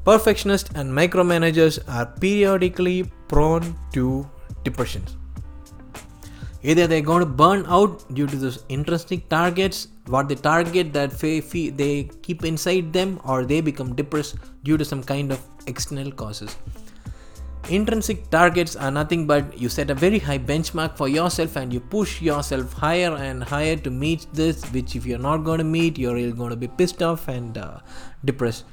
Perfectionists 0.04 0.72
and 0.76 0.92
micromanagers 0.92 1.80
are 1.88 2.08
periodically 2.08 3.12
prone 3.30 3.76
to 3.94 4.30
depressions. 4.64 5.16
Either 6.64 6.88
they're 6.88 7.02
going 7.02 7.20
to 7.20 7.26
burn 7.26 7.66
out 7.68 8.14
due 8.14 8.26
to 8.26 8.38
those 8.38 8.64
intrinsic 8.70 9.28
targets, 9.28 9.90
what 10.08 10.30
they 10.30 10.36
target 10.36 10.94
that 10.94 11.12
they 11.20 12.10
keep 12.22 12.46
inside 12.46 12.94
them, 12.94 13.20
or 13.26 13.44
they 13.44 13.60
become 13.60 13.94
depressed 13.96 14.36
due 14.64 14.78
to 14.78 14.86
some 14.86 15.04
kind 15.04 15.32
of 15.32 15.42
external 15.68 16.10
causes. 16.12 16.56
Intrinsic 17.70 18.30
targets 18.30 18.76
are 18.76 18.92
nothing 18.92 19.26
but 19.26 19.58
you 19.58 19.70
set 19.70 19.90
a 19.90 19.96
very 19.96 20.20
high 20.20 20.38
benchmark 20.38 20.98
for 20.98 21.08
yourself 21.08 21.56
and 21.56 21.72
you 21.72 21.80
push 21.80 22.22
yourself 22.22 22.74
higher 22.74 23.14
and 23.16 23.42
higher 23.44 23.78
to 23.78 23.90
meet 23.90 24.26
this, 24.34 24.64
which 24.72 24.96
if 24.98 25.06
you're 25.06 25.18
not 25.18 25.46
going 25.46 25.60
to 25.60 25.64
meet, 25.64 25.98
you're 25.98 26.14
really 26.14 26.34
going 26.34 26.50
to 26.50 26.58
be 26.58 26.68
pissed 26.68 27.02
off 27.02 27.30
and 27.30 27.58
uh, 27.58 27.80
depressed. 28.26 28.66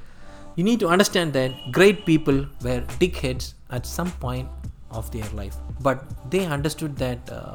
You 0.56 0.64
need 0.64 0.80
to 0.80 0.88
understand 0.88 1.32
that 1.34 1.70
great 1.70 2.04
people 2.04 2.46
were 2.62 2.80
dickheads 2.98 3.54
at 3.70 3.86
some 3.86 4.10
point 4.10 4.48
of 4.90 5.10
their 5.12 5.28
life, 5.30 5.56
but 5.80 6.04
they 6.30 6.44
understood 6.46 6.96
that 6.96 7.30
uh, 7.30 7.54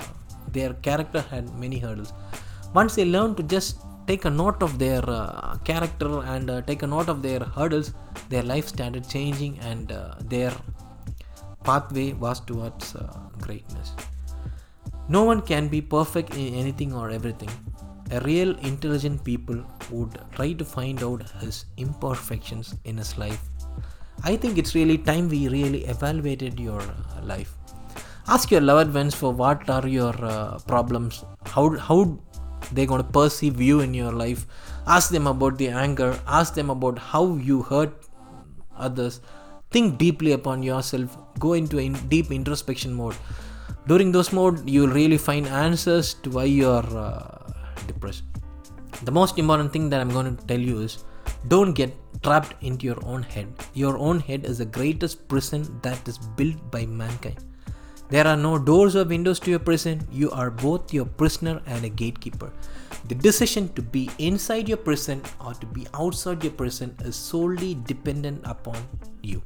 their 0.57 0.73
character 0.87 1.21
had 1.33 1.45
many 1.63 1.79
hurdles. 1.85 2.13
Once 2.79 2.95
they 2.97 3.05
learned 3.15 3.35
to 3.39 3.43
just 3.55 3.77
take 4.09 4.25
a 4.25 4.33
note 4.41 4.61
of 4.67 4.71
their 4.83 5.03
uh, 5.07 5.57
character 5.69 6.09
and 6.33 6.49
uh, 6.49 6.61
take 6.69 6.81
a 6.87 6.89
note 6.95 7.09
of 7.13 7.21
their 7.27 7.39
hurdles, 7.57 7.93
their 8.29 8.43
life 8.43 8.67
started 8.67 9.07
changing 9.15 9.57
and 9.59 9.91
uh, 9.91 10.15
their 10.33 10.53
pathway 11.63 12.13
was 12.13 12.39
towards 12.39 12.95
uh, 12.95 13.01
greatness. 13.45 13.93
No 15.07 15.23
one 15.23 15.41
can 15.41 15.67
be 15.67 15.81
perfect 15.81 16.35
in 16.35 16.53
anything 16.53 16.93
or 16.93 17.09
everything. 17.09 17.49
A 18.11 18.19
real 18.21 18.55
intelligent 18.59 19.23
people 19.23 19.63
would 19.91 20.19
try 20.35 20.53
to 20.53 20.65
find 20.65 21.03
out 21.03 21.27
his 21.41 21.65
imperfections 21.77 22.75
in 22.85 22.97
his 22.97 23.17
life. 23.17 23.41
I 24.23 24.35
think 24.35 24.57
it's 24.57 24.73
really 24.75 24.97
time 24.97 25.29
we 25.29 25.47
really 25.49 25.85
evaluated 25.85 26.59
your 26.59 26.81
uh, 26.81 27.21
life. 27.23 27.53
Ask 28.27 28.49
your 28.49 28.61
loved 28.61 28.91
ones 28.91 29.13
for 29.13 29.31
what 29.31 29.69
are 29.69 29.87
your 29.87 30.13
uh, 30.25 30.57
problems. 30.67 31.23
How 31.45 31.77
how 31.77 32.17
they're 32.71 32.87
going 32.87 33.03
to 33.03 33.11
perceive 33.17 33.61
you 33.61 33.81
in 33.81 33.93
your 33.93 34.11
life. 34.11 34.47
Ask 34.87 35.11
them 35.11 35.27
about 35.27 35.59
the 35.59 35.67
anger. 35.67 36.19
Ask 36.25 36.55
them 36.55 36.71
about 36.71 36.97
how 36.97 37.35
you 37.35 37.61
hurt 37.61 37.93
others. 38.75 39.21
Think 39.69 39.99
deeply 39.99 40.31
upon 40.31 40.63
yourself. 40.63 41.15
Go 41.37 41.53
into 41.53 41.77
a 41.77 41.87
deep 42.15 42.31
introspection 42.31 42.95
mode. 42.95 43.15
During 43.85 44.11
those 44.11 44.33
mode 44.33 44.67
you'll 44.67 44.97
really 44.99 45.19
find 45.19 45.45
answers 45.45 46.15
to 46.23 46.31
why 46.31 46.45
you're 46.45 46.97
uh, 46.97 47.53
depressed. 47.85 48.23
The 49.03 49.11
most 49.11 49.37
important 49.37 49.71
thing 49.71 49.89
that 49.91 50.01
i'm 50.01 50.09
going 50.09 50.35
to 50.35 50.45
tell 50.47 50.59
you 50.59 50.79
is 50.79 51.03
don't 51.47 51.73
get 51.73 51.93
trapped 52.23 52.55
into 52.63 52.87
your 52.87 53.05
own 53.05 53.21
head. 53.21 53.53
Your 53.75 53.99
own 53.99 54.19
head 54.19 54.45
is 54.45 54.57
the 54.57 54.65
greatest 54.65 55.27
prison 55.27 55.79
that 55.83 56.07
is 56.07 56.17
built 56.17 56.71
by 56.71 56.87
mankind 56.87 57.44
there 58.09 58.27
are 58.27 58.37
no 58.37 58.59
doors 58.59 58.95
or 58.95 59.03
windows 59.03 59.39
to 59.41 59.49
your 59.49 59.59
prison. 59.59 60.07
You 60.11 60.29
are 60.31 60.51
both 60.51 60.93
your 60.93 61.05
prisoner 61.05 61.61
and 61.65 61.83
a 61.83 61.89
gatekeeper. 61.89 62.51
The 63.07 63.15
decision 63.15 63.69
to 63.73 63.81
be 63.81 64.09
inside 64.19 64.69
your 64.69 64.77
prison 64.77 65.23
or 65.43 65.53
to 65.55 65.65
be 65.65 65.87
outside 65.93 66.43
your 66.43 66.53
prison 66.53 66.95
is 67.03 67.15
solely 67.15 67.75
dependent 67.85 68.41
upon 68.45 68.77
you. 69.23 69.41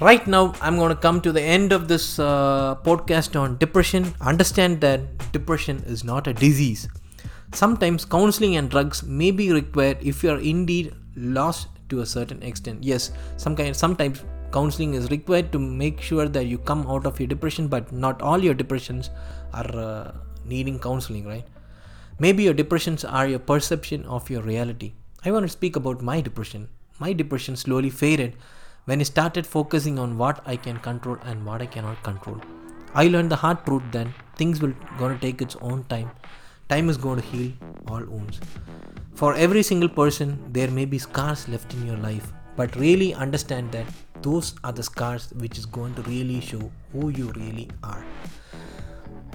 Right 0.00 0.26
now 0.26 0.54
i'm 0.60 0.76
going 0.76 0.88
to 0.88 1.00
come 1.00 1.20
to 1.20 1.30
the 1.30 1.42
end 1.42 1.72
of 1.72 1.88
this 1.88 2.18
uh, 2.18 2.76
podcast 2.82 3.38
on 3.38 3.58
depression. 3.58 4.14
Understand 4.20 4.80
that 4.80 5.32
depression 5.32 5.82
is 5.86 6.04
not 6.04 6.26
a 6.26 6.32
disease. 6.32 6.88
Sometimes 7.52 8.06
counseling 8.06 8.56
and 8.56 8.70
drugs 8.70 9.02
may 9.02 9.30
be 9.30 9.52
required 9.52 9.98
if 10.00 10.24
you 10.24 10.30
are 10.30 10.38
indeed 10.38 10.94
lost 11.14 11.68
to 11.90 12.00
a 12.00 12.06
certain 12.06 12.42
extent. 12.42 12.82
Yes 12.82 13.12
some 13.36 13.54
kind 13.54 13.76
sometimes 13.76 14.24
counseling 14.58 14.94
is 14.94 15.10
required 15.10 15.50
to 15.52 15.58
make 15.58 16.00
sure 16.00 16.28
that 16.28 16.46
you 16.46 16.58
come 16.58 16.86
out 16.86 17.06
of 17.06 17.18
your 17.20 17.28
depression 17.34 17.68
but 17.68 17.92
not 17.92 18.22
all 18.22 18.44
your 18.48 18.54
depressions 18.54 19.10
are 19.52 19.70
uh, 19.86 20.12
needing 20.44 20.78
counseling 20.78 21.26
right 21.26 21.46
maybe 22.18 22.42
your 22.42 22.58
depressions 22.62 23.04
are 23.04 23.26
your 23.26 23.44
perception 23.52 24.04
of 24.06 24.30
your 24.30 24.42
reality 24.42 24.92
i 25.24 25.30
want 25.30 25.44
to 25.50 25.56
speak 25.58 25.76
about 25.76 26.02
my 26.10 26.20
depression 26.20 26.68
my 27.04 27.12
depression 27.12 27.56
slowly 27.56 27.90
faded 27.90 28.36
when 28.84 29.00
I 29.00 29.04
started 29.04 29.46
focusing 29.46 29.98
on 29.98 30.18
what 30.18 30.42
I 30.44 30.56
can 30.56 30.78
control 30.78 31.16
and 31.22 31.46
what 31.46 31.62
I 31.62 31.66
cannot 31.66 32.02
control. 32.02 32.40
I 32.94 33.06
learned 33.08 33.30
the 33.30 33.36
hard 33.36 33.64
truth 33.64 33.82
then 33.92 34.12
things 34.36 34.60
will 34.60 34.74
gonna 34.98 35.18
take 35.18 35.40
its 35.40 35.56
own 35.60 35.84
time. 35.84 36.10
Time 36.68 36.88
is 36.88 36.96
going 36.96 37.20
to 37.20 37.26
heal 37.26 37.52
all 37.86 38.04
wounds. 38.04 38.40
For 39.14 39.34
every 39.34 39.62
single 39.62 39.88
person, 39.88 40.38
there 40.52 40.70
may 40.70 40.84
be 40.84 40.98
scars 40.98 41.48
left 41.48 41.74
in 41.74 41.86
your 41.86 41.96
life, 41.98 42.32
but 42.56 42.74
really 42.76 43.14
understand 43.14 43.72
that 43.72 43.86
those 44.22 44.54
are 44.62 44.72
the 44.72 44.82
scars 44.82 45.32
which 45.36 45.58
is 45.58 45.66
going 45.66 45.94
to 45.94 46.02
really 46.02 46.40
show 46.40 46.70
who 46.92 47.08
you 47.08 47.32
really 47.32 47.68
are. 47.82 48.04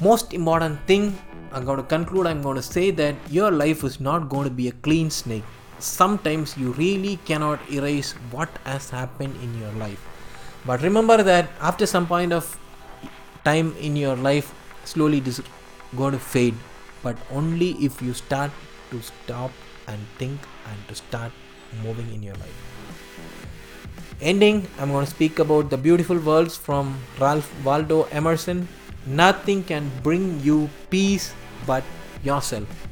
Most 0.01 0.33
important 0.33 0.79
thing 0.87 1.17
I'm 1.51 1.65
going 1.65 1.77
to 1.77 1.83
conclude, 1.83 2.27
I'm 2.27 2.41
going 2.41 2.57
to 2.57 2.61
say 2.61 2.91
that 2.91 3.15
your 3.29 3.51
life 3.51 3.83
is 3.83 3.99
not 3.99 4.29
going 4.29 4.43
to 4.43 4.49
be 4.49 4.67
a 4.67 4.71
clean 4.71 5.09
snake. 5.09 5.43
Sometimes 5.79 6.57
you 6.57 6.73
really 6.73 7.17
cannot 7.25 7.59
erase 7.71 8.13
what 8.31 8.49
has 8.65 8.89
happened 8.89 9.35
in 9.41 9.59
your 9.59 9.71
life. 9.73 10.05
But 10.65 10.81
remember 10.81 11.23
that 11.23 11.49
after 11.61 11.85
some 11.85 12.07
point 12.07 12.33
of 12.33 12.59
time 13.45 13.75
in 13.79 13.95
your 13.95 14.15
life 14.15 14.53
slowly 14.83 15.19
this 15.19 15.39
is 15.39 15.45
going 15.95 16.13
to 16.13 16.19
fade. 16.19 16.55
But 17.03 17.17
only 17.31 17.71
if 17.83 18.01
you 18.01 18.13
start 18.13 18.51
to 18.91 19.01
stop 19.01 19.51
and 19.87 19.99
think 20.17 20.39
and 20.69 20.87
to 20.89 20.95
start 20.95 21.31
moving 21.83 22.13
in 22.13 22.23
your 22.23 22.35
life 22.35 22.66
ending 24.21 24.67
i'm 24.79 24.91
going 24.91 25.05
to 25.05 25.11
speak 25.11 25.39
about 25.39 25.69
the 25.69 25.77
beautiful 25.77 26.17
words 26.17 26.55
from 26.55 26.97
ralph 27.19 27.49
waldo 27.63 28.03
emerson 28.11 28.67
nothing 29.05 29.63
can 29.63 29.89
bring 30.03 30.39
you 30.41 30.69
peace 30.89 31.33
but 31.65 31.83
yourself 32.23 32.87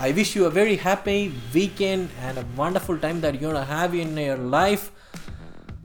I 0.00 0.12
wish 0.12 0.36
you 0.36 0.44
a 0.44 0.50
very 0.50 0.76
happy 0.76 1.32
weekend 1.52 2.10
and 2.22 2.38
a 2.38 2.44
wonderful 2.56 2.96
time 2.98 3.20
that 3.22 3.40
you're 3.40 3.52
gonna 3.52 3.64
have 3.64 3.96
in 3.96 4.16
your 4.16 4.36
life. 4.36 4.92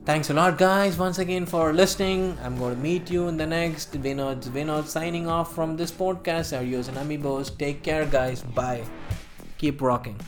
Thanks 0.06 0.30
a 0.30 0.36
lot, 0.36 0.60
guys, 0.60 1.00
once 1.00 1.18
again 1.18 1.48
for 1.48 1.74
listening. 1.74 2.38
I'm 2.44 2.60
to 2.60 2.76
meet 2.76 3.10
you 3.10 3.28
in 3.28 3.38
the 3.38 3.48
next 3.48 3.92
Vinod. 3.94 4.44
Vinod 4.50 4.86
signing 4.86 5.28
off 5.28 5.56
from 5.56 5.78
this 5.78 5.92
podcast. 5.92 6.56
Are 6.56 6.64
using 6.64 6.94
Amibos. 6.96 7.50
Take 7.58 7.82
care, 7.82 8.06
guys. 8.06 8.44
Bye. 8.44 8.84
Keep 9.58 9.82
rocking. 9.82 10.20